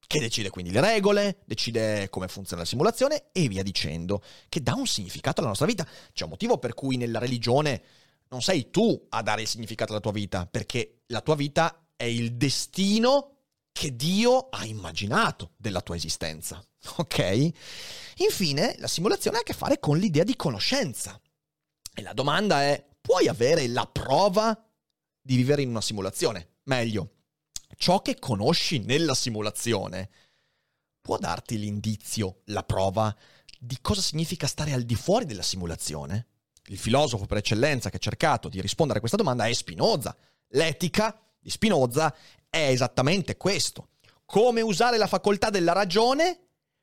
che 0.10 0.20
decide 0.20 0.50
quindi 0.50 0.72
le 0.72 0.82
regole, 0.82 1.38
decide 1.46 2.10
come 2.10 2.28
funziona 2.28 2.64
la 2.64 2.68
simulazione 2.68 3.26
e 3.32 3.48
via 3.48 3.62
dicendo, 3.62 4.24
che 4.50 4.64
dà 4.64 4.74
un 4.74 4.88
significato 4.88 5.40
alla 5.40 5.50
nostra 5.50 5.68
vita. 5.68 5.88
C'è 6.14 6.24
un 6.24 6.32
motivo 6.32 6.58
per 6.58 6.74
cui 6.74 6.98
nella 6.98 7.20
religione 7.20 7.84
non 8.30 8.42
sei 8.42 8.72
tu 8.72 9.06
a 9.10 9.22
dare 9.22 9.44
il 9.44 9.48
significato 9.48 9.92
alla 9.92 10.02
tua 10.02 10.12
vita, 10.12 10.48
perché 10.48 11.02
la 11.08 11.22
tua 11.22 11.36
vita 11.36 11.90
è 11.96 12.06
il 12.06 12.34
destino 12.34 13.36
che 13.72 13.96
Dio 13.96 14.50
ha 14.50 14.66
immaginato 14.66 15.52
della 15.58 15.82
tua 15.82 15.96
esistenza. 15.96 16.60
Ok? 16.98 17.52
Infine, 18.18 18.76
la 18.80 18.88
simulazione 18.88 19.38
ha 19.38 19.42
a 19.42 19.44
che 19.44 19.54
fare 19.54 19.80
con 19.80 20.00
l'idea 20.00 20.24
di 20.24 20.36
conoscenza. 20.36 21.22
E 21.94 22.02
la 22.02 22.14
domanda 22.14 22.64
è, 22.64 22.84
puoi 23.00 23.28
avere 23.28 23.68
la 23.68 23.86
prova 23.86 24.60
di 25.22 25.36
vivere 25.36 25.62
in 25.62 25.70
una 25.70 25.82
simulazione? 25.82 26.56
Meglio, 26.64 27.19
ciò 27.80 28.02
che 28.02 28.20
conosci 28.20 28.80
nella 28.80 29.16
simulazione 29.16 30.10
può 31.00 31.18
darti 31.18 31.58
l'indizio, 31.58 32.42
la 32.48 32.64
prova 32.64 33.16
di 33.58 33.78
cosa 33.80 34.02
significa 34.02 34.48
stare 34.48 34.74
al 34.74 34.84
di 34.84 34.96
fuori 34.96 35.24
della 35.24 35.42
simulazione? 35.42 36.28
Il 36.66 36.78
filosofo 36.78 37.26
per 37.26 37.38
eccellenza 37.38 37.90
che 37.90 37.96
ha 37.96 38.00
cercato 38.00 38.50
di 38.50 38.60
rispondere 38.60 38.98
a 38.98 39.00
questa 39.00 39.18
domanda 39.18 39.48
è 39.48 39.54
Spinoza. 39.54 40.16
L'etica 40.50 41.18
di 41.40 41.50
Spinoza 41.50 42.14
è 42.50 42.68
esattamente 42.68 43.38
questo. 43.38 43.92
Come 44.26 44.60
usare 44.60 44.98
la 44.98 45.08
facoltà 45.08 45.50
della 45.50 45.72
ragione 45.72 46.38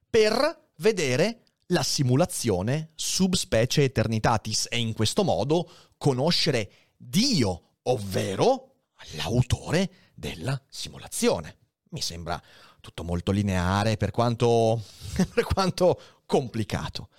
per 0.09 0.71
vedere 0.77 1.43
la 1.67 1.83
simulazione 1.83 2.93
subspecie 2.95 3.85
eternitatis 3.85 4.67
e 4.71 4.79
in 4.79 4.95
questo 4.95 5.25
modo 5.25 5.71
conoscere 5.99 6.71
Dio, 6.97 7.77
ovvero 7.83 8.77
l'autore 9.17 10.06
della 10.17 10.61
simulazione. 10.69 11.59
Mi 11.91 12.01
sembra 12.01 12.43
tutto 12.81 13.05
molto 13.05 13.31
lineare 13.31 13.97
per 13.97 14.11
quanto, 14.11 14.83
per 15.33 15.45
quanto 15.45 16.01
complicato. 16.27 17.11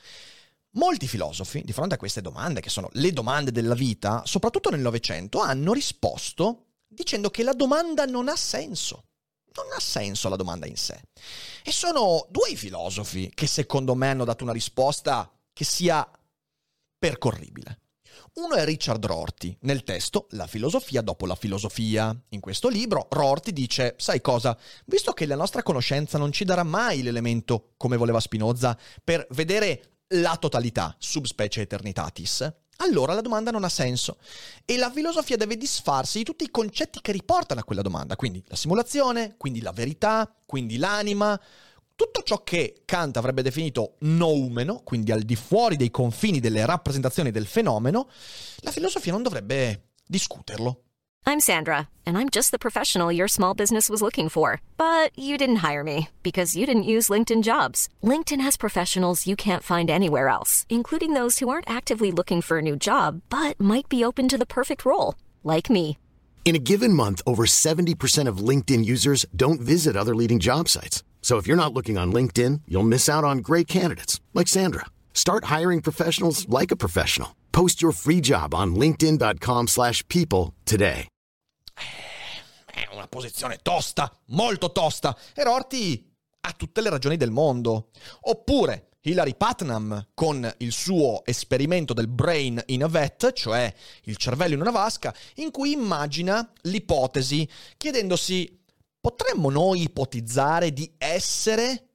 Molti 0.71 1.07
filosofi, 1.07 1.61
di 1.63 1.73
fronte 1.73 1.95
a 1.95 1.97
queste 1.97 2.21
domande, 2.21 2.59
che 2.59 2.69
sono 2.69 2.89
le 2.93 3.11
domande 3.11 3.51
della 3.51 3.73
vita, 3.73 4.23
soprattutto 4.25 4.69
nel 4.69 4.79
Novecento, 4.79 5.39
hanno 5.39 5.73
risposto 5.73 6.65
dicendo 6.87 7.29
che 7.29 7.43
la 7.43 7.53
domanda 7.53 8.05
non 8.05 8.27
ha 8.27 8.35
senso. 8.35 9.05
Non 9.55 9.65
ha 9.75 9.79
senso 9.79 10.29
la 10.29 10.35
domanda 10.35 10.67
in 10.67 10.75
sé. 10.75 11.01
E 11.63 11.71
sono 11.71 12.27
due 12.29 12.55
filosofi 12.55 13.31
che 13.33 13.47
secondo 13.47 13.95
me 13.95 14.09
hanno 14.09 14.25
dato 14.25 14.43
una 14.43 14.53
risposta 14.53 15.31
che 15.51 15.63
sia 15.63 16.07
percorribile. 16.99 17.79
Uno 18.37 18.53
è 18.53 18.63
Richard 18.65 19.03
Rorty, 19.03 19.57
nel 19.61 19.83
testo 19.83 20.27
La 20.31 20.45
filosofia 20.45 21.01
dopo 21.01 21.25
la 21.25 21.33
filosofia. 21.33 22.15
In 22.29 22.39
questo 22.39 22.67
libro 22.69 23.07
Rorty 23.09 23.51
dice, 23.51 23.95
sai 23.97 24.21
cosa, 24.21 24.55
visto 24.85 25.11
che 25.11 25.25
la 25.25 25.35
nostra 25.35 25.63
conoscenza 25.63 26.19
non 26.19 26.31
ci 26.31 26.45
darà 26.45 26.61
mai 26.61 27.01
l'elemento, 27.01 27.73
come 27.77 27.97
voleva 27.97 28.19
Spinoza, 28.19 28.77
per 29.03 29.25
vedere 29.31 30.01
la 30.09 30.37
totalità, 30.37 30.95
subspecie 30.99 31.61
eternitatis, 31.61 32.53
allora 32.77 33.15
la 33.15 33.21
domanda 33.21 33.49
non 33.49 33.63
ha 33.63 33.69
senso. 33.69 34.19
E 34.65 34.77
la 34.77 34.91
filosofia 34.91 35.35
deve 35.35 35.57
disfarsi 35.57 36.19
di 36.19 36.23
tutti 36.23 36.43
i 36.43 36.51
concetti 36.51 37.01
che 37.01 37.11
riportano 37.11 37.61
a 37.61 37.63
quella 37.63 37.81
domanda, 37.81 38.15
quindi 38.15 38.43
la 38.49 38.55
simulazione, 38.55 39.33
quindi 39.37 39.61
la 39.61 39.71
verità, 39.71 40.31
quindi 40.45 40.77
l'anima, 40.77 41.39
tutto 41.97 42.21
ciò 42.21 42.43
che 42.43 42.83
Kant 42.85 43.17
avrebbe 43.17 43.41
definito 43.41 43.95
noumeno, 44.01 44.81
quindi 44.83 45.11
al 45.11 45.23
di 45.23 45.35
fuori 45.35 45.75
dei 45.75 45.89
confini 45.89 46.39
delle 46.39 46.63
rappresentazioni 46.63 47.31
del 47.31 47.47
fenomeno, 47.47 48.07
la 48.59 48.71
filosofia 48.71 49.11
non 49.11 49.23
dovrebbe 49.23 49.93
discuterlo. 50.05 50.83
I'm 51.25 51.39
Sandra, 51.41 51.89
and 52.05 52.15
I'm 52.15 52.29
just 52.29 52.51
the 52.51 52.59
professional 52.59 53.11
your 53.11 53.27
small 53.27 53.53
business 53.55 53.89
was 53.89 54.01
looking 54.01 54.29
for. 54.29 54.61
But 54.77 55.09
you 55.17 55.37
didn't 55.37 55.57
hire 55.57 55.83
me 55.83 56.09
because 56.21 56.55
you 56.55 56.65
didn't 56.65 56.83
use 56.83 57.09
LinkedIn 57.09 57.41
jobs. 57.41 57.89
LinkedIn 58.01 58.41
has 58.41 58.57
professionals 58.57 59.25
you 59.25 59.35
can't 59.35 59.63
find 59.63 59.89
anywhere 59.89 60.29
else, 60.29 60.65
including 60.69 61.13
those 61.13 61.39
who 61.39 61.49
aren't 61.49 61.69
actively 61.69 62.11
looking 62.11 62.41
for 62.41 62.59
a 62.59 62.61
new 62.61 62.75
job 62.77 63.21
but 63.29 63.59
might 63.59 63.89
be 63.89 64.05
open 64.05 64.27
to 64.29 64.37
the 64.37 64.45
perfect 64.45 64.85
role, 64.85 65.15
like 65.43 65.69
me. 65.69 65.97
In 66.45 66.55
a 66.55 66.59
given 66.59 66.93
month, 66.93 67.21
over 67.25 67.45
70% 67.45 68.27
of 68.29 68.37
LinkedIn 68.37 68.85
users 68.85 69.25
don't 69.35 69.59
visit 69.59 69.97
other 69.97 70.15
leading 70.15 70.39
job 70.39 70.69
sites. 70.69 71.03
So 71.21 71.37
if 71.37 71.45
you're 71.45 71.61
not 71.61 71.73
looking 71.73 71.97
on 71.97 72.13
LinkedIn, 72.13 72.61
you'll 72.67 72.87
miss 72.87 73.09
out 73.09 73.25
on 73.25 73.39
great 73.39 73.67
candidates 73.67 74.21
like 74.33 74.47
Sandra. 74.47 74.85
Start 75.11 75.45
hiring 75.45 75.81
professionals 75.81 76.47
like 76.47 76.71
a 76.71 76.77
professional. 76.77 77.35
Post 77.51 77.81
your 77.81 77.91
free 77.91 78.21
job 78.21 78.53
on 78.53 78.75
linkedin.com/people 78.75 80.53
today. 80.63 81.07
È 82.77 82.87
una 82.93 83.07
posizione 83.07 83.57
tosta, 83.63 84.15
molto 84.27 84.71
tosta. 84.71 85.17
E 85.33 85.43
Rorty 85.43 86.13
ha 86.41 86.51
tutte 86.51 86.81
le 86.81 86.89
ragioni 86.89 87.17
del 87.17 87.31
mondo. 87.31 87.89
Oppure 88.21 88.89
Hilary 89.01 89.35
Putnam 89.35 90.09
con 90.13 90.53
il 90.57 90.71
suo 90.71 91.23
esperimento 91.25 91.93
del 91.93 92.07
brain 92.07 92.61
in 92.67 92.83
a 92.83 92.87
vat, 92.87 93.31
cioè 93.31 93.73
il 94.03 94.17
cervello 94.17 94.53
in 94.53 94.61
una 94.61 94.71
vasca, 94.71 95.15
in 95.35 95.49
cui 95.49 95.71
immagina 95.71 96.51
l'ipotesi 96.63 97.49
chiedendosi 97.77 98.65
potremmo 99.07 99.49
noi 99.49 99.83
ipotizzare 99.83 100.73
di 100.73 100.91
essere 100.97 101.91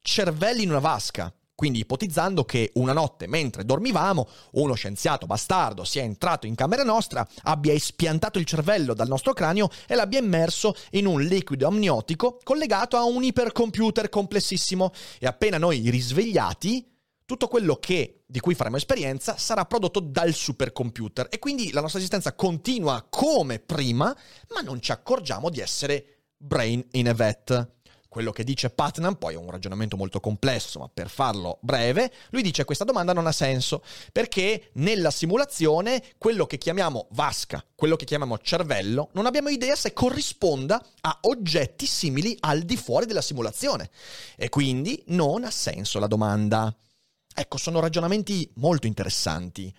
cervelli 0.00 0.62
in 0.62 0.70
una 0.70 0.78
vasca? 0.78 1.30
Quindi 1.54 1.80
ipotizzando 1.80 2.46
che 2.46 2.70
una 2.76 2.94
notte, 2.94 3.26
mentre 3.26 3.66
dormivamo, 3.66 4.26
uno 4.52 4.72
scienziato 4.72 5.26
bastardo 5.26 5.84
sia 5.84 6.02
entrato 6.02 6.46
in 6.46 6.54
camera 6.54 6.82
nostra, 6.82 7.26
abbia 7.42 7.74
espiantato 7.74 8.38
il 8.38 8.46
cervello 8.46 8.94
dal 8.94 9.06
nostro 9.06 9.34
cranio 9.34 9.68
e 9.86 9.94
l'abbia 9.94 10.18
immerso 10.18 10.74
in 10.92 11.04
un 11.04 11.20
liquido 11.20 11.66
amniotico 11.66 12.38
collegato 12.42 12.96
a 12.96 13.04
un 13.04 13.22
ipercomputer 13.22 14.08
complessissimo. 14.08 14.92
E 15.18 15.26
appena 15.26 15.58
noi 15.58 15.90
risvegliati, 15.90 16.90
tutto 17.26 17.48
quello 17.48 17.76
che, 17.76 18.22
di 18.26 18.40
cui 18.40 18.54
faremo 18.54 18.76
esperienza 18.76 19.36
sarà 19.36 19.66
prodotto 19.66 20.00
dal 20.00 20.32
supercomputer 20.32 21.26
e 21.28 21.38
quindi 21.38 21.70
la 21.72 21.80
nostra 21.82 21.98
esistenza 21.98 22.34
continua 22.34 23.04
come 23.10 23.58
prima, 23.58 24.16
ma 24.54 24.60
non 24.62 24.80
ci 24.80 24.92
accorgiamo 24.92 25.50
di 25.50 25.60
essere 25.60 26.15
brain 26.36 26.84
in 26.92 27.08
a 27.08 27.14
vat. 27.14 27.74
Quello 28.16 28.32
che 28.32 28.44
dice 28.44 28.70
Putnam 28.70 29.16
poi 29.16 29.34
è 29.34 29.36
un 29.36 29.50
ragionamento 29.50 29.98
molto 29.98 30.20
complesso, 30.20 30.78
ma 30.78 30.88
per 30.88 31.10
farlo 31.10 31.58
breve, 31.60 32.10
lui 32.30 32.40
dice 32.40 32.64
questa 32.64 32.84
domanda 32.84 33.12
non 33.12 33.26
ha 33.26 33.32
senso, 33.32 33.82
perché 34.10 34.70
nella 34.74 35.10
simulazione 35.10 36.02
quello 36.16 36.46
che 36.46 36.56
chiamiamo 36.56 37.08
vasca, 37.10 37.62
quello 37.74 37.94
che 37.94 38.06
chiamiamo 38.06 38.38
cervello, 38.38 39.10
non 39.12 39.26
abbiamo 39.26 39.50
idea 39.50 39.76
se 39.76 39.92
corrisponda 39.92 40.82
a 41.02 41.18
oggetti 41.22 41.84
simili 41.84 42.34
al 42.40 42.62
di 42.62 42.78
fuori 42.78 43.04
della 43.04 43.20
simulazione. 43.20 43.90
E 44.34 44.48
quindi 44.48 45.02
non 45.08 45.44
ha 45.44 45.50
senso 45.50 45.98
la 45.98 46.06
domanda. 46.06 46.74
Ecco, 47.34 47.58
sono 47.58 47.80
ragionamenti 47.80 48.50
molto 48.54 48.86
interessanti, 48.86 49.70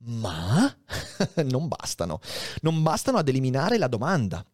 ma 0.00 0.76
non 1.44 1.66
bastano. 1.66 2.20
Non 2.60 2.82
bastano 2.82 3.16
ad 3.16 3.28
eliminare 3.28 3.78
la 3.78 3.88
domanda. 3.88 4.44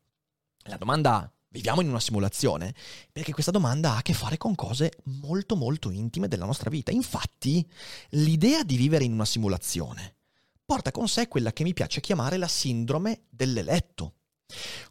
La 0.67 0.77
domanda 0.77 1.29
viviamo 1.53 1.83
in 1.83 1.89
una 1.89 2.01
simulazione? 2.01 2.75
Perché 3.13 3.33
questa 3.33 3.51
domanda 3.51 3.93
ha 3.93 3.97
a 3.99 4.03
che 4.03 4.15
fare 4.15 4.39
con 4.39 4.55
cose 4.55 4.99
molto 5.05 5.55
molto 5.55 5.91
intime 5.91 6.27
della 6.27 6.47
nostra 6.47 6.71
vita. 6.71 6.91
Infatti, 6.91 7.67
l'idea 8.11 8.65
di 8.65 8.77
vivere 8.77 9.05
in 9.05 9.13
una 9.13 9.25
simulazione 9.25 10.17
porta 10.65 10.91
con 10.91 11.07
sé 11.07 11.29
quella 11.29 11.53
che 11.53 11.65
mi 11.65 11.75
piace 11.75 12.01
chiamare 12.01 12.39
la 12.39 12.49
sindrome 12.49 13.25
dell'eletto. 13.29 14.15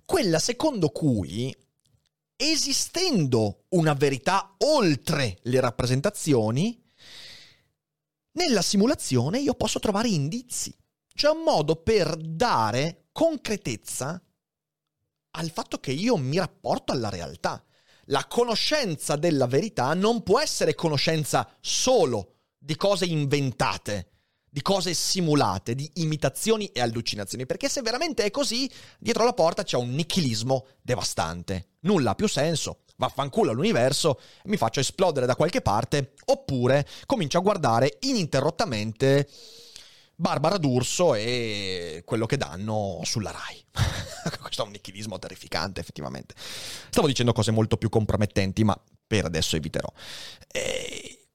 Quella 0.06 0.38
secondo 0.38 0.90
cui, 0.90 1.56
esistendo 2.36 3.66
una 3.70 3.94
verità 3.94 4.56
oltre 4.60 5.40
le 5.44 5.60
rappresentazioni, 5.60 6.80
nella 8.34 8.62
simulazione 8.62 9.40
io 9.40 9.56
posso 9.56 9.80
trovare 9.80 10.10
indizi. 10.10 10.76
C'è 11.14 11.30
un 11.30 11.42
modo 11.44 11.76
per 11.78 12.16
dare 12.16 13.08
concretezza 13.12 14.22
al 15.32 15.52
fatto 15.52 15.80
che 15.80 15.92
io 15.92 16.18
mi 16.18 16.38
rapporto 16.38 16.92
alla 16.92 17.10
realtà. 17.10 17.64
La 18.06 18.26
conoscenza 18.28 19.16
della 19.16 19.48
verità 19.48 19.94
non 19.94 20.24
può 20.24 20.40
essere 20.40 20.76
conoscenza 20.76 21.48
solo 21.62 22.36
di 22.58 22.76
cose 22.76 23.06
inventate, 23.06 24.12
di 24.50 24.62
cose 24.62 24.94
simulate, 24.94 25.76
di 25.76 25.90
imitazioni 25.96 26.66
e 26.68 26.82
allucinazioni, 26.82 27.46
perché 27.46 27.70
se 27.70 27.82
veramente 27.82 28.24
è 28.24 28.32
così, 28.32 28.70
dietro 29.00 29.24
la 29.24 29.34
porta 29.34 29.64
c'è 29.64 29.78
un 29.78 29.94
nichilismo 29.94 30.68
devastante. 30.82 31.76
Nulla 31.82 32.12
ha 32.12 32.16
più 32.16 32.28
senso, 32.28 32.82
vaffanculo 32.98 33.52
all'universo, 33.52 34.20
mi 34.46 34.58
faccio 34.58 34.82
esplodere 34.82 35.26
da 35.26 35.36
qualche 35.36 35.62
parte, 35.62 36.14
oppure 36.26 36.86
comincio 37.06 37.38
a 37.38 37.42
guardare 37.42 37.98
ininterrottamente 38.02 39.28
Barbara 40.22 40.58
D'Urso 40.58 41.16
e 41.16 42.04
quello 42.06 42.28
che 42.28 42.38
danno 42.38 43.02
sulla 43.04 43.32
RAI. 43.32 43.66
Questo 44.40 44.62
è 44.62 44.66
un 44.66 44.72
nichilismo 44.72 45.18
terrificante, 45.18 45.82
effettivamente. 45.82 46.36
Stavo 46.38 47.08
dicendo 47.08 47.34
cose 47.34 47.50
molto 47.50 47.76
più 47.76 47.90
compromettenti, 47.90 48.64
ma 48.64 48.80
per 49.08 49.26
adesso 49.26 49.56
eviterò. 49.56 49.92
E 50.48 51.30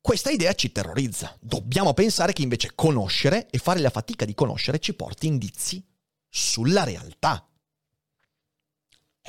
questa 0.00 0.30
idea 0.30 0.54
ci 0.54 0.70
terrorizza. 0.70 1.36
Dobbiamo 1.40 1.92
pensare 1.92 2.32
che 2.32 2.42
invece 2.42 2.70
conoscere 2.76 3.48
e 3.50 3.58
fare 3.58 3.80
la 3.80 3.90
fatica 3.90 4.24
di 4.24 4.34
conoscere 4.34 4.78
ci 4.78 4.94
porti 4.94 5.26
indizi 5.26 5.84
sulla 6.28 6.84
realtà. 6.84 7.44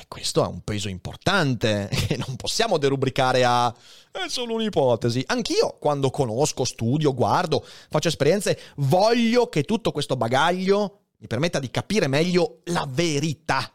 E 0.01 0.05
questo 0.07 0.43
è 0.43 0.47
un 0.47 0.61
peso 0.63 0.89
importante 0.89 1.87
che 1.93 2.17
non 2.17 2.35
possiamo 2.35 2.79
derubricare 2.79 3.43
a 3.43 3.71
è 4.11 4.27
solo 4.29 4.55
un'ipotesi. 4.55 5.23
Anch'io, 5.27 5.77
quando 5.77 6.09
conosco, 6.09 6.65
studio, 6.65 7.13
guardo, 7.13 7.63
faccio 7.63 8.07
esperienze, 8.07 8.59
voglio 8.77 9.47
che 9.47 9.61
tutto 9.61 9.91
questo 9.91 10.17
bagaglio 10.17 11.01
mi 11.17 11.27
permetta 11.27 11.59
di 11.59 11.69
capire 11.69 12.07
meglio 12.07 12.61
la 12.65 12.87
verità. 12.89 13.71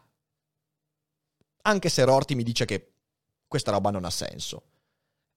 Anche 1.61 1.87
se 1.87 2.03
Rorty 2.03 2.35
mi 2.35 2.43
dice 2.43 2.65
che 2.65 2.91
questa 3.47 3.71
roba 3.71 3.89
non 3.89 4.03
ha 4.03 4.09
senso. 4.09 4.63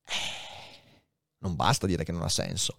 Eh, 0.04 0.92
non 1.38 1.54
basta 1.54 1.86
dire 1.86 2.02
che 2.02 2.10
non 2.10 2.22
ha 2.22 2.28
senso. 2.28 2.74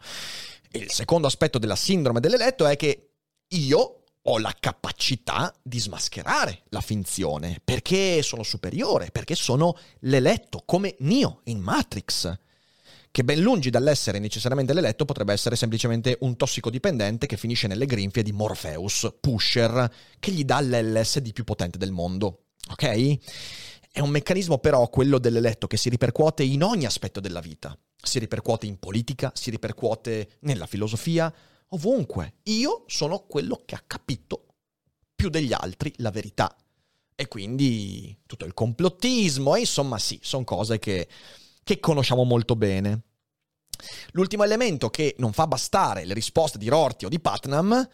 Il 0.72 0.92
secondo 0.92 1.28
aspetto 1.28 1.60
della 1.60 1.78
sindrome 1.78 2.20
dell'eletto 2.20 2.66
è 2.66 2.76
che 2.76 3.12
io 3.48 4.01
ho 4.24 4.38
la 4.38 4.56
capacità 4.60 5.54
di 5.62 5.80
smascherare 5.80 6.64
la 6.70 6.82
finzione, 6.82 7.60
perché 7.64 8.22
sono 8.22 8.44
superiore, 8.44 9.10
perché 9.12 9.36
sono 9.36 9.76
l'eletto, 10.02 10.62
come 10.66 10.96
Neo 11.00 11.42
in 11.46 11.60
Matrix, 11.60 12.38
che 13.12 13.24
ben 13.24 13.42
lungi 13.42 13.70
dall'essere 13.70 14.20
necessariamente 14.20 14.74
l'eletto 14.74 15.04
potrebbe 15.04 15.34
essere 15.34 15.58
semplicemente 15.58 16.18
un 16.22 16.38
tossicodipendente 16.38 17.26
che 17.26 17.36
finisce 17.36 17.68
nelle 17.68 17.86
grinfie 17.86 18.24
di 18.24 18.32
Morpheus, 18.32 19.16
Pusher, 19.20 19.92
che 20.18 20.32
gli 20.32 20.46
dà 20.46 20.62
l'LSD 20.62 21.34
più 21.34 21.44
potente 21.44 21.78
del 21.78 21.92
mondo. 21.92 22.46
Ok? 22.70 23.18
È 23.92 24.00
un 24.00 24.10
meccanismo 24.10 24.60
però 24.60 24.88
quello 24.88 25.20
dell'eletto 25.20 25.68
che 25.68 25.76
si 25.76 25.90
ripercuote 25.90 26.44
in 26.44 26.64
ogni 26.64 26.86
aspetto 26.86 27.20
della 27.20 27.42
vita. 27.42 27.78
Si 28.02 28.18
ripercuote 28.18 28.66
in 28.66 28.80
politica, 28.80 29.32
si 29.36 29.50
ripercuote 29.50 30.38
nella 30.42 30.66
filosofia, 30.66 31.34
ovunque. 31.74 32.36
Io 32.44 32.84
sono 32.88 33.26
quello 33.26 33.62
che 33.66 33.76
ha 33.76 33.84
capito 33.86 34.46
più 35.16 35.30
degli 35.30 35.54
altri 35.54 35.94
la 35.98 36.12
verità. 36.12 36.56
E 37.16 37.28
quindi 37.28 38.18
tutto 38.26 38.46
il 38.46 38.54
complottismo, 38.54 39.56
insomma 39.56 40.00
sì, 40.00 40.20
sono 40.24 40.44
cose 40.44 40.80
che, 40.80 41.08
che 41.64 41.80
conosciamo 41.80 42.24
molto 42.24 42.56
bene. 42.56 43.02
L'ultimo 44.12 44.44
elemento 44.44 44.90
che 44.90 45.16
non 45.20 45.34
fa 45.34 45.48
bastare 45.48 46.06
le 46.06 46.14
risposte 46.14 46.58
di 46.58 46.68
Rorty 46.68 47.06
o 47.06 47.10
di 47.10 47.20
Putnam 47.20 47.88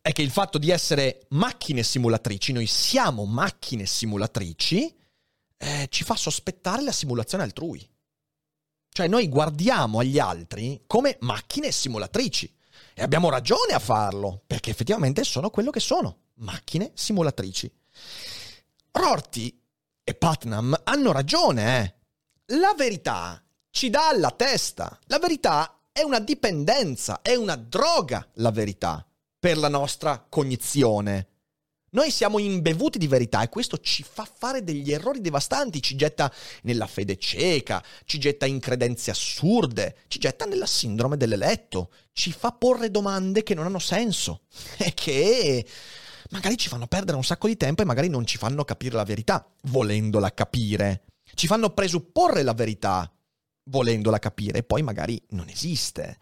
è 0.00 0.12
che 0.12 0.22
il 0.22 0.30
fatto 0.30 0.58
di 0.58 0.70
essere 0.70 1.26
macchine 1.30 1.82
simulatrici, 1.82 2.52
noi 2.52 2.66
siamo 2.66 3.24
macchine 3.24 3.86
simulatrici, 3.86 4.94
eh, 5.56 5.86
ci 5.88 6.04
fa 6.04 6.14
sospettare 6.14 6.82
la 6.82 6.92
simulazione 6.92 7.44
altrui. 7.44 7.88
Cioè 8.90 9.08
noi 9.08 9.28
guardiamo 9.28 10.00
agli 10.00 10.18
altri 10.18 10.82
come 10.86 11.16
macchine 11.20 11.72
simulatrici. 11.72 12.54
E 12.94 13.02
abbiamo 13.02 13.28
ragione 13.28 13.72
a 13.72 13.78
farlo, 13.78 14.42
perché 14.46 14.70
effettivamente 14.70 15.24
sono 15.24 15.50
quello 15.50 15.70
che 15.70 15.80
sono, 15.80 16.18
macchine 16.34 16.92
simulatrici. 16.94 17.70
Rorty 18.92 19.60
e 20.04 20.14
Putnam 20.14 20.80
hanno 20.84 21.12
ragione, 21.12 21.82
eh. 21.82 21.94
La 22.56 22.74
verità 22.76 23.42
ci 23.70 23.90
dà 23.90 24.08
alla 24.08 24.30
testa. 24.30 24.96
La 25.06 25.18
verità 25.18 25.80
è 25.90 26.02
una 26.02 26.20
dipendenza, 26.20 27.22
è 27.22 27.34
una 27.34 27.56
droga, 27.56 28.28
la 28.34 28.50
verità, 28.50 29.04
per 29.38 29.58
la 29.58 29.68
nostra 29.68 30.24
cognizione. 30.28 31.28
Noi 31.94 32.10
siamo 32.10 32.40
imbevuti 32.40 32.98
di 32.98 33.06
verità 33.06 33.42
e 33.42 33.48
questo 33.48 33.78
ci 33.78 34.02
fa 34.02 34.28
fare 34.30 34.64
degli 34.64 34.90
errori 34.90 35.20
devastanti, 35.20 35.80
ci 35.80 35.94
getta 35.94 36.32
nella 36.62 36.88
fede 36.88 37.16
cieca, 37.16 37.82
ci 38.04 38.18
getta 38.18 38.46
in 38.46 38.58
credenze 38.58 39.12
assurde, 39.12 39.98
ci 40.08 40.18
getta 40.18 40.44
nella 40.44 40.66
sindrome 40.66 41.16
dell'eletto, 41.16 41.92
ci 42.12 42.32
fa 42.32 42.50
porre 42.50 42.90
domande 42.90 43.44
che 43.44 43.54
non 43.54 43.66
hanno 43.66 43.78
senso 43.78 44.40
e 44.76 44.92
che 44.92 45.64
magari 46.30 46.56
ci 46.56 46.68
fanno 46.68 46.88
perdere 46.88 47.16
un 47.16 47.22
sacco 47.22 47.46
di 47.46 47.56
tempo 47.56 47.82
e 47.82 47.84
magari 47.84 48.08
non 48.08 48.26
ci 48.26 48.38
fanno 48.38 48.64
capire 48.64 48.96
la 48.96 49.04
verità, 49.04 49.48
volendola 49.62 50.34
capire. 50.34 51.04
Ci 51.32 51.46
fanno 51.46 51.70
presupporre 51.70 52.42
la 52.42 52.54
verità, 52.54 53.08
volendola 53.70 54.18
capire, 54.18 54.58
e 54.58 54.62
poi 54.64 54.82
magari 54.82 55.22
non 55.28 55.48
esiste. 55.48 56.18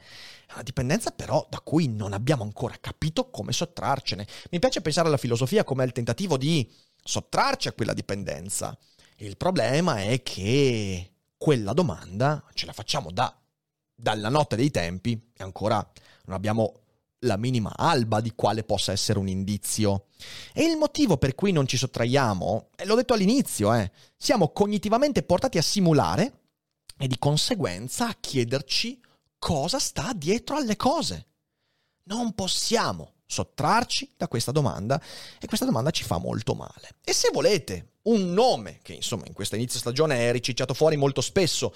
Una 0.53 0.63
dipendenza 0.63 1.11
però 1.11 1.47
da 1.49 1.61
cui 1.61 1.89
non 1.89 2.13
abbiamo 2.13 2.43
ancora 2.43 2.77
capito 2.81 3.31
come 3.31 3.53
sottrarcene. 3.53 4.27
Mi 4.51 4.59
piace 4.59 4.83
pensare 4.83 5.09
alla 5.09 5.17
filosofia 5.17 5.65
come 5.65 5.85
il 5.85 5.93
tentativo 5.93 6.37
di 6.37 6.71
sottrarci 7.03 7.69
a 7.69 7.73
quella 7.73 7.95
dipendenza. 7.95 8.77
Il 9.17 9.37
problema 9.37 10.03
è 10.03 10.23
che 10.23 11.13
quella 11.37 11.73
domanda 11.73 12.45
ce 12.55 12.67
la 12.67 12.73
facciamo 12.73 13.11
da, 13.11 13.35
dalla 13.95 14.29
notte 14.29 14.57
dei 14.57 14.71
tempi 14.71 15.31
e 15.35 15.43
ancora 15.43 15.77
non 16.25 16.37
abbiamo 16.37 16.81
la 17.25 17.37
minima 17.37 17.73
alba 17.77 18.21
di 18.21 18.33
quale 18.35 18.65
possa 18.65 18.93
essere 18.93 19.19
un 19.19 19.29
indizio. 19.29 20.07
E 20.53 20.65
il 20.65 20.77
motivo 20.77 21.17
per 21.17 21.35
cui 21.35 21.53
non 21.53 21.67
ci 21.67 21.77
sottraiamo, 21.77 22.71
e 22.77 22.85
l'ho 22.85 22.95
detto 22.95 23.15
all'inizio, 23.15 23.73
eh, 23.75 23.91
siamo 24.17 24.49
cognitivamente 24.51 25.23
portati 25.23 25.59
a 25.59 25.63
simulare 25.63 26.41
e 26.99 27.07
di 27.07 27.19
conseguenza 27.19 28.09
a 28.09 28.17
chiederci 28.19 29.01
cosa 29.43 29.81
sta 29.81 30.13
dietro 30.15 30.55
alle 30.55 30.77
cose. 30.77 31.27
Non 32.05 32.33
possiamo 32.33 33.15
sottrarci 33.27 34.15
da 34.17 34.29
questa 34.29 34.53
domanda 34.53 35.03
e 35.41 35.49
questa 35.49 35.67
domanda 35.67 35.91
ci 35.91 36.05
fa 36.05 36.19
molto 36.19 36.55
male. 36.55 36.95
E 37.03 37.13
se 37.13 37.31
volete 37.33 37.95
un 38.03 38.33
nome 38.33 38.79
che 38.83 38.93
insomma 38.93 39.27
in 39.27 39.33
questa 39.33 39.57
inizio 39.57 39.81
stagione 39.81 40.29
è 40.29 40.31
ricicciato 40.31 40.75
fuori 40.75 40.97
molto 40.97 41.21
spesso, 41.21 41.75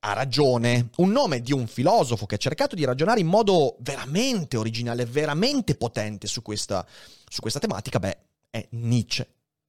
ha 0.00 0.14
ragione, 0.14 0.88
un 0.96 1.10
nome 1.10 1.42
di 1.42 1.52
un 1.52 1.66
filosofo 1.66 2.24
che 2.24 2.36
ha 2.36 2.38
cercato 2.38 2.74
di 2.74 2.84
ragionare 2.84 3.20
in 3.20 3.26
modo 3.26 3.76
veramente 3.80 4.56
originale, 4.56 5.04
veramente 5.04 5.74
potente 5.74 6.26
su 6.26 6.40
questa, 6.40 6.86
su 7.28 7.42
questa 7.42 7.58
tematica, 7.58 7.98
beh, 7.98 8.18
è 8.48 8.66
Nietzsche. 8.70 9.22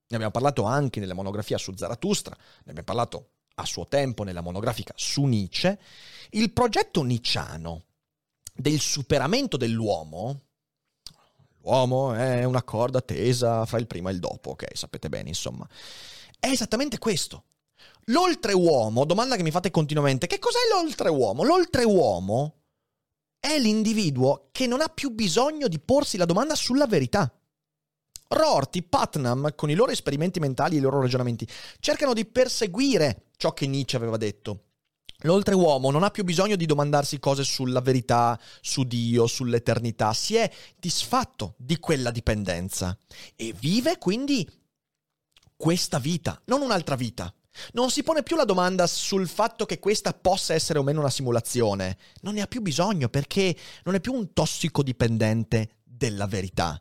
Ne 0.07 0.15
abbiamo 0.15 0.31
parlato 0.31 0.63
anche 0.63 1.01
nella 1.01 1.13
monografia 1.13 1.57
su 1.57 1.75
Zarathustra, 1.75 2.35
ne 2.37 2.71
abbiamo 2.71 2.83
parlato 2.83 3.31
a 3.55 3.65
suo 3.65 3.87
tempo 3.87 4.23
nella 4.23 4.41
monografica 4.41 4.93
su 4.95 5.23
Nietzsche, 5.25 5.79
il 6.31 6.51
progetto 6.51 7.03
nicciano 7.03 7.83
del 8.53 8.79
superamento 8.79 9.57
dell'uomo, 9.57 10.41
l'uomo 11.61 12.13
è 12.13 12.43
una 12.43 12.63
corda 12.63 13.01
tesa 13.01 13.65
fra 13.65 13.77
il 13.77 13.87
prima 13.87 14.09
e 14.09 14.13
il 14.13 14.19
dopo, 14.19 14.51
ok, 14.51 14.75
sapete 14.75 15.09
bene, 15.09 15.29
insomma, 15.29 15.67
è 16.39 16.47
esattamente 16.47 16.97
questo. 16.97 17.45
L'oltreuomo, 18.05 19.05
domanda 19.05 19.35
che 19.35 19.43
mi 19.43 19.51
fate 19.51 19.71
continuamente, 19.71 20.27
che 20.27 20.39
cos'è 20.39 20.59
l'oltreuomo? 20.71 21.43
L'oltreuomo 21.43 22.61
è 23.39 23.57
l'individuo 23.57 24.49
che 24.51 24.67
non 24.67 24.81
ha 24.81 24.87
più 24.87 25.09
bisogno 25.09 25.67
di 25.67 25.79
porsi 25.79 26.17
la 26.17 26.25
domanda 26.25 26.55
sulla 26.55 26.87
verità. 26.87 27.31
Rorty, 28.27 28.81
Putnam, 28.81 29.53
con 29.55 29.69
i 29.69 29.75
loro 29.75 29.91
esperimenti 29.91 30.39
mentali 30.39 30.75
e 30.75 30.79
i 30.79 30.81
loro 30.81 31.01
ragionamenti, 31.01 31.47
cercano 31.79 32.13
di 32.13 32.25
perseguire 32.25 33.24
ciò 33.37 33.53
che 33.53 33.67
Nietzsche 33.67 33.97
aveva 33.97 34.17
detto. 34.17 34.63
L'oltreuomo 35.19 35.91
non 35.91 36.03
ha 36.03 36.09
più 36.09 36.23
bisogno 36.23 36.55
di 36.55 36.65
domandarsi 36.65 37.19
cose 37.19 37.43
sulla 37.43 37.79
verità, 37.79 38.39
su 38.61 38.83
Dio, 38.83 39.27
sull'eternità, 39.27 40.13
si 40.13 40.35
è 40.35 40.51
disfatto 40.77 41.55
di 41.57 41.79
quella 41.79 42.11
dipendenza 42.11 42.97
e 43.35 43.53
vive 43.57 43.97
quindi 43.97 44.47
questa 45.55 45.99
vita, 45.99 46.39
non 46.45 46.61
un'altra 46.61 46.95
vita. 46.95 47.33
Non 47.71 47.89
si 47.89 48.03
pone 48.03 48.21
più 48.21 48.35
la 48.35 48.43
domanda 48.43 48.85
sul 48.85 49.29
fatto 49.29 49.65
che 49.65 49.79
questa 49.79 50.11
possa 50.13 50.53
essere 50.53 50.77
o 50.77 50.83
meno 50.83 50.99
una 50.99 51.09
simulazione, 51.09 51.97
non 52.21 52.33
ne 52.33 52.41
ha 52.41 52.47
più 52.47 52.61
bisogno 52.61 53.07
perché 53.07 53.55
non 53.85 53.95
è 53.95 54.01
più 54.01 54.13
un 54.13 54.33
tossicodipendente 54.33 55.77
della 55.81 56.27
verità. 56.27 56.79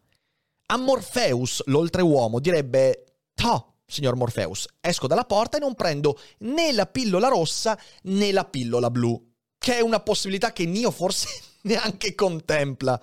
A 0.67 0.77
Morpheus, 0.77 1.63
l'oltreuomo, 1.67 2.41
direbbe: 2.41 3.19
Toh, 3.35 3.74
signor 3.87 4.17
Morpheus, 4.17 4.67
esco 4.81 5.07
dalla 5.07 5.25
porta 5.25 5.57
e 5.57 5.61
non 5.61 5.75
prendo 5.75 6.19
né 6.39 6.73
la 6.73 6.87
pillola 6.87 7.29
rossa 7.29 7.79
né 8.03 8.33
la 8.33 8.45
pillola 8.45 8.91
blu. 8.91 9.33
Che 9.59 9.77
è 9.77 9.81
una 9.81 10.01
possibilità 10.01 10.53
che 10.53 10.67
Nio 10.67 10.91
forse 10.91 11.29
neanche 11.63 12.15
contempla. 12.15 13.01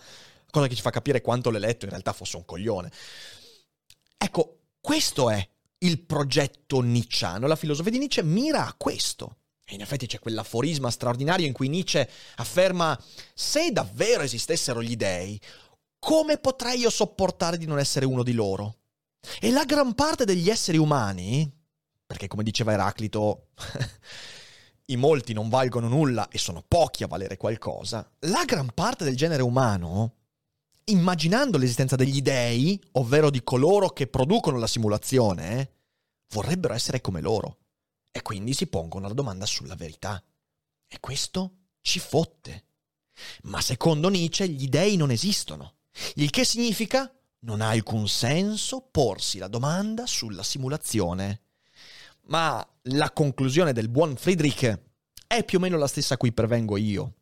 Cosa 0.50 0.68
che 0.68 0.76
ci 0.76 0.82
fa 0.82 0.90
capire 0.90 1.22
quanto 1.22 1.50
l'eletto 1.50 1.86
in 1.86 1.92
realtà 1.92 2.14
fosse 2.14 2.38
un 2.38 2.46
coglione. 2.46 2.92
Ecco, 4.18 4.60
questo 4.80 5.30
è 5.30 5.50
il 5.80 6.02
progetto 6.02 6.82
nicciano. 6.82 7.48
La 7.48 7.56
filosofia 7.56 7.92
di 7.92 8.00
Nietzsche 8.00 8.24
mira 8.24 8.68
a 8.68 8.74
questo. 8.78 9.38
E 9.66 9.76
in 9.76 9.82
effetti 9.82 10.06
c'è 10.06 10.20
quell'aforisma 10.20 10.92
straordinario 10.92 11.48
in 11.48 11.54
cui 11.54 11.70
Nietzsche 11.70 12.08
afferma: 12.36 13.00
se 13.34 13.72
davvero 13.72 14.24
esistessero 14.24 14.84
gli 14.84 14.96
dei, 14.96 15.40
come 15.98 16.38
potrei 16.38 16.80
io 16.80 16.90
sopportare 16.90 17.58
di 17.58 17.66
non 17.66 17.80
essere 17.80 18.06
uno 18.06 18.24
di 18.24 18.34
loro? 18.34 18.81
E 19.40 19.52
la 19.52 19.66
gran 19.66 19.94
parte 19.94 20.26
degli 20.26 20.50
esseri 20.50 20.78
umani, 20.78 21.50
perché 22.06 22.28
come 22.28 22.44
diceva 22.44 22.74
Eraclito, 22.74 23.50
i 24.88 24.96
molti 24.98 25.34
non 25.34 25.50
valgono 25.50 25.88
nulla 25.88 26.28
e 26.30 26.38
sono 26.38 26.64
pochi 26.68 27.04
a 27.04 27.08
valere 27.08 27.38
qualcosa, 27.38 28.10
la 28.22 28.44
gran 28.46 28.72
parte 28.74 29.04
del 29.04 29.16
genere 29.16 29.44
umano, 29.44 30.16
immaginando 30.86 31.58
l'esistenza 31.58 31.96
degli 31.96 32.22
dei, 32.22 32.82
ovvero 32.94 33.30
di 33.30 33.44
coloro 33.44 33.90
che 33.90 34.08
producono 34.08 34.58
la 34.58 34.68
simulazione, 34.68 35.74
vorrebbero 36.34 36.74
essere 36.74 37.02
come 37.02 37.22
loro. 37.22 37.58
E 38.12 38.22
quindi 38.22 38.54
si 38.54 38.68
pongono 38.68 39.08
la 39.08 39.14
domanda 39.14 39.46
sulla 39.46 39.76
verità. 39.76 40.22
E 40.88 41.00
questo 41.00 41.60
ci 41.82 42.00
fotte. 42.00 42.66
Ma 43.44 43.62
secondo 43.62 44.10
Nietzsche 44.10 44.50
gli 44.50 44.68
dei 44.68 44.98
non 44.98 45.12
esistono. 45.12 45.76
Il 46.16 46.30
che 46.30 46.44
significa 46.44 47.14
non 47.44 47.62
ha 47.62 47.70
alcun 47.70 48.08
senso 48.08 48.88
porsi 48.92 49.38
la 49.38 49.48
domanda 49.48 50.06
sulla 50.06 50.44
simulazione. 50.44 51.42
Ma 52.26 52.66
la 52.84 53.12
conclusione 53.12 53.74
del 53.74 53.90
buon 53.90 54.16
Friedrich 54.16 54.80
è 55.28 55.44
più 55.44 55.58
o 55.58 55.62
meno 55.62 55.78
la 55.78 55.88
stessa 55.88 56.16
a 56.16 56.18
cui 56.18 56.34
pervengo 56.34 56.78
io. 56.78 57.16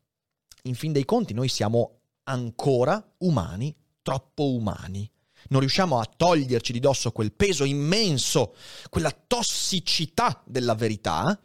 In 0.64 0.76
fin 0.76 0.92
dei 0.92 1.06
conti 1.06 1.34
noi 1.34 1.48
siamo 1.48 2.02
ancora 2.24 3.16
umani, 3.20 3.76
troppo 4.02 4.54
umani. 4.54 5.10
Non 5.50 5.62
riusciamo 5.62 6.00
a 6.00 6.06
toglierci 6.06 6.74
di 6.74 6.80
dosso 6.80 7.12
quel 7.12 7.32
peso 7.32 7.64
immenso, 7.64 8.56
quella 8.90 9.12
tossicità 9.12 10.44
della 10.46 10.76
verità 10.76 11.40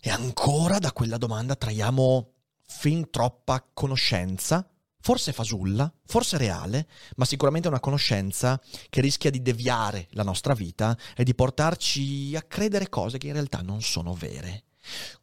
e 0.00 0.10
ancora 0.10 0.78
da 0.78 0.92
quella 0.92 1.18
domanda 1.18 1.56
traiamo 1.56 2.32
fin 2.62 3.10
troppa 3.10 3.68
conoscenza 3.74 4.66
forse 5.02 5.32
fasulla, 5.32 5.92
forse 6.06 6.38
reale, 6.38 6.88
ma 7.16 7.24
sicuramente 7.24 7.68
una 7.68 7.80
conoscenza 7.80 8.60
che 8.88 9.00
rischia 9.00 9.30
di 9.30 9.42
deviare 9.42 10.08
la 10.12 10.22
nostra 10.22 10.54
vita 10.54 10.96
e 11.16 11.24
di 11.24 11.34
portarci 11.34 12.34
a 12.36 12.42
credere 12.42 12.88
cose 12.88 13.18
che 13.18 13.26
in 13.26 13.32
realtà 13.34 13.60
non 13.60 13.82
sono 13.82 14.14
vere. 14.14 14.64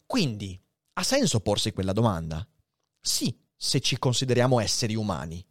Quindi, 0.06 0.60
ha 0.94 1.04
senso 1.04 1.39
porsi 1.39 1.72
quella 1.72 1.94
domanda? 1.94 2.46
Sì, 3.00 3.36
se 3.56 3.80
ci 3.80 3.98
consideriamo 3.98 4.60
esseri 4.60 4.96
umani. 4.96 5.44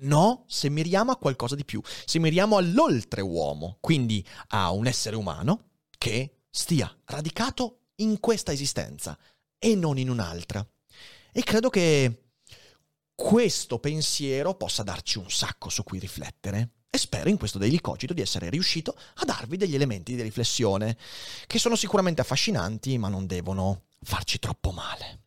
No, 0.00 0.44
se 0.48 0.70
miriamo 0.70 1.12
a 1.12 1.16
qualcosa 1.16 1.54
di 1.54 1.64
più, 1.64 1.80
se 2.04 2.18
miriamo 2.18 2.56
all'oltreuomo, 2.56 3.78
quindi 3.80 4.26
a 4.48 4.70
un 4.70 4.86
essere 4.86 5.16
umano 5.16 5.68
che 5.96 6.40
stia 6.50 6.94
radicato 7.04 7.80
in 7.96 8.18
questa 8.18 8.52
esistenza 8.52 9.16
e 9.58 9.74
non 9.74 9.98
in 9.98 10.08
un'altra. 10.10 10.66
E 11.32 11.42
credo 11.42 11.68
che 11.68 12.23
questo 13.14 13.78
pensiero 13.78 14.54
possa 14.54 14.82
darci 14.82 15.18
un 15.18 15.30
sacco 15.30 15.68
su 15.68 15.84
cui 15.84 15.98
riflettere 15.98 16.70
e 16.90 16.98
spero 16.98 17.28
in 17.28 17.38
questo 17.38 17.58
Daily 17.58 17.80
Cogito 17.80 18.12
di 18.12 18.20
essere 18.20 18.50
riuscito 18.50 18.96
a 19.14 19.24
darvi 19.24 19.56
degli 19.56 19.74
elementi 19.74 20.14
di 20.14 20.22
riflessione 20.22 20.96
che 21.46 21.58
sono 21.58 21.76
sicuramente 21.76 22.20
affascinanti 22.20 22.98
ma 22.98 23.08
non 23.08 23.26
devono 23.26 23.84
farci 24.02 24.38
troppo 24.38 24.70
male. 24.70 25.20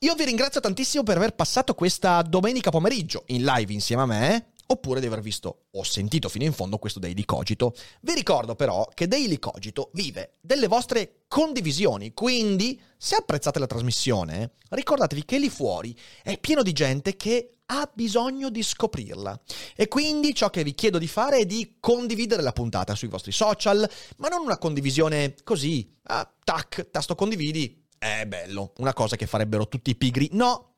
Io 0.00 0.14
vi 0.14 0.24
ringrazio 0.24 0.60
tantissimo 0.60 1.02
per 1.02 1.16
aver 1.16 1.34
passato 1.34 1.74
questa 1.74 2.20
domenica 2.22 2.70
pomeriggio 2.70 3.24
in 3.28 3.44
live 3.44 3.72
insieme 3.72 4.02
a 4.02 4.06
me 4.06 4.46
oppure 4.66 5.00
di 5.00 5.06
aver 5.06 5.20
visto 5.20 5.66
o 5.72 5.82
sentito 5.82 6.28
fino 6.28 6.44
in 6.44 6.52
fondo 6.52 6.78
questo 6.78 6.98
Daily 6.98 7.24
Cogito. 7.24 7.74
Vi 8.00 8.14
ricordo 8.14 8.54
però 8.54 8.88
che 8.92 9.08
Daily 9.08 9.38
Cogito 9.38 9.90
vive 9.92 10.34
delle 10.40 10.68
vostre 10.68 11.24
condivisioni, 11.28 12.14
quindi 12.14 12.80
se 12.96 13.16
apprezzate 13.16 13.58
la 13.58 13.66
trasmissione, 13.66 14.52
ricordatevi 14.70 15.24
che 15.24 15.38
lì 15.38 15.48
fuori 15.48 15.96
è 16.22 16.38
pieno 16.38 16.62
di 16.62 16.72
gente 16.72 17.16
che 17.16 17.50
ha 17.66 17.90
bisogno 17.92 18.50
di 18.50 18.62
scoprirla. 18.62 19.40
E 19.74 19.88
quindi 19.88 20.34
ciò 20.34 20.50
che 20.50 20.62
vi 20.62 20.74
chiedo 20.74 20.98
di 20.98 21.08
fare 21.08 21.38
è 21.38 21.46
di 21.46 21.76
condividere 21.80 22.42
la 22.42 22.52
puntata 22.52 22.94
sui 22.94 23.08
vostri 23.08 23.32
social, 23.32 23.88
ma 24.18 24.28
non 24.28 24.42
una 24.42 24.58
condivisione 24.58 25.34
così, 25.44 25.90
ah, 26.04 26.30
tac, 26.44 26.90
tasto 26.90 27.14
condividi, 27.14 27.82
è 27.98 28.26
bello, 28.26 28.72
una 28.78 28.92
cosa 28.92 29.16
che 29.16 29.26
farebbero 29.26 29.66
tutti 29.66 29.90
i 29.90 29.96
pigri. 29.96 30.28
No, 30.32 30.74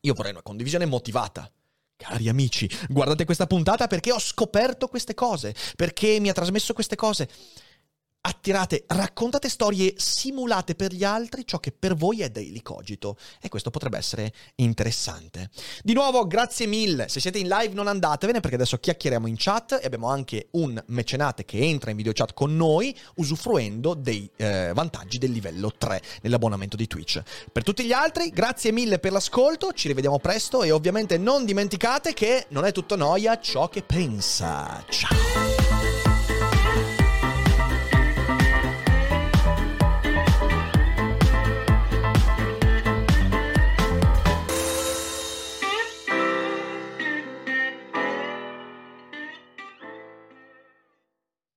io 0.00 0.14
vorrei 0.14 0.32
una 0.32 0.42
condivisione 0.42 0.86
motivata. 0.86 1.50
Cari 1.96 2.28
amici, 2.28 2.68
guardate 2.88 3.24
questa 3.24 3.46
puntata 3.46 3.86
perché 3.86 4.12
ho 4.12 4.18
scoperto 4.18 4.86
queste 4.86 5.14
cose, 5.14 5.54
perché 5.76 6.20
mi 6.20 6.28
ha 6.28 6.34
trasmesso 6.34 6.74
queste 6.74 6.94
cose 6.94 7.26
attirate, 8.26 8.84
raccontate 8.88 9.48
storie 9.48 9.94
simulate 9.96 10.74
per 10.74 10.92
gli 10.92 11.04
altri, 11.04 11.46
ciò 11.46 11.58
che 11.58 11.72
per 11.72 11.94
voi 11.94 12.22
è 12.22 12.28
daily 12.28 12.60
cogito. 12.60 13.16
E 13.40 13.48
questo 13.48 13.70
potrebbe 13.70 13.98
essere 13.98 14.32
interessante. 14.56 15.48
Di 15.82 15.94
nuovo, 15.94 16.26
grazie 16.26 16.66
mille. 16.66 17.08
Se 17.08 17.20
siete 17.20 17.38
in 17.38 17.48
live 17.48 17.74
non 17.74 17.86
andatevene 17.86 18.40
perché 18.40 18.56
adesso 18.56 18.78
chiacchieriamo 18.78 19.26
in 19.28 19.36
chat 19.38 19.78
e 19.80 19.86
abbiamo 19.86 20.08
anche 20.08 20.48
un 20.52 20.82
mecenate 20.88 21.44
che 21.44 21.58
entra 21.58 21.90
in 21.90 21.96
video 21.96 22.12
chat 22.12 22.34
con 22.34 22.56
noi 22.56 22.96
usufruendo 23.16 23.94
dei 23.94 24.28
eh, 24.36 24.72
vantaggi 24.74 25.18
del 25.18 25.30
livello 25.30 25.72
3 25.76 26.02
nell'abbonamento 26.22 26.76
di 26.76 26.86
Twitch. 26.86 27.22
Per 27.52 27.62
tutti 27.62 27.84
gli 27.84 27.92
altri, 27.92 28.30
grazie 28.30 28.72
mille 28.72 28.98
per 28.98 29.12
l'ascolto, 29.12 29.72
ci 29.72 29.86
rivediamo 29.86 30.18
presto 30.18 30.62
e 30.64 30.72
ovviamente 30.72 31.16
non 31.16 31.44
dimenticate 31.44 32.12
che 32.12 32.46
non 32.48 32.64
è 32.64 32.72
tutto 32.72 32.96
noia 32.96 33.38
ciò 33.38 33.68
che 33.68 33.82
pensa. 33.82 34.84
Ciao! 34.88 35.55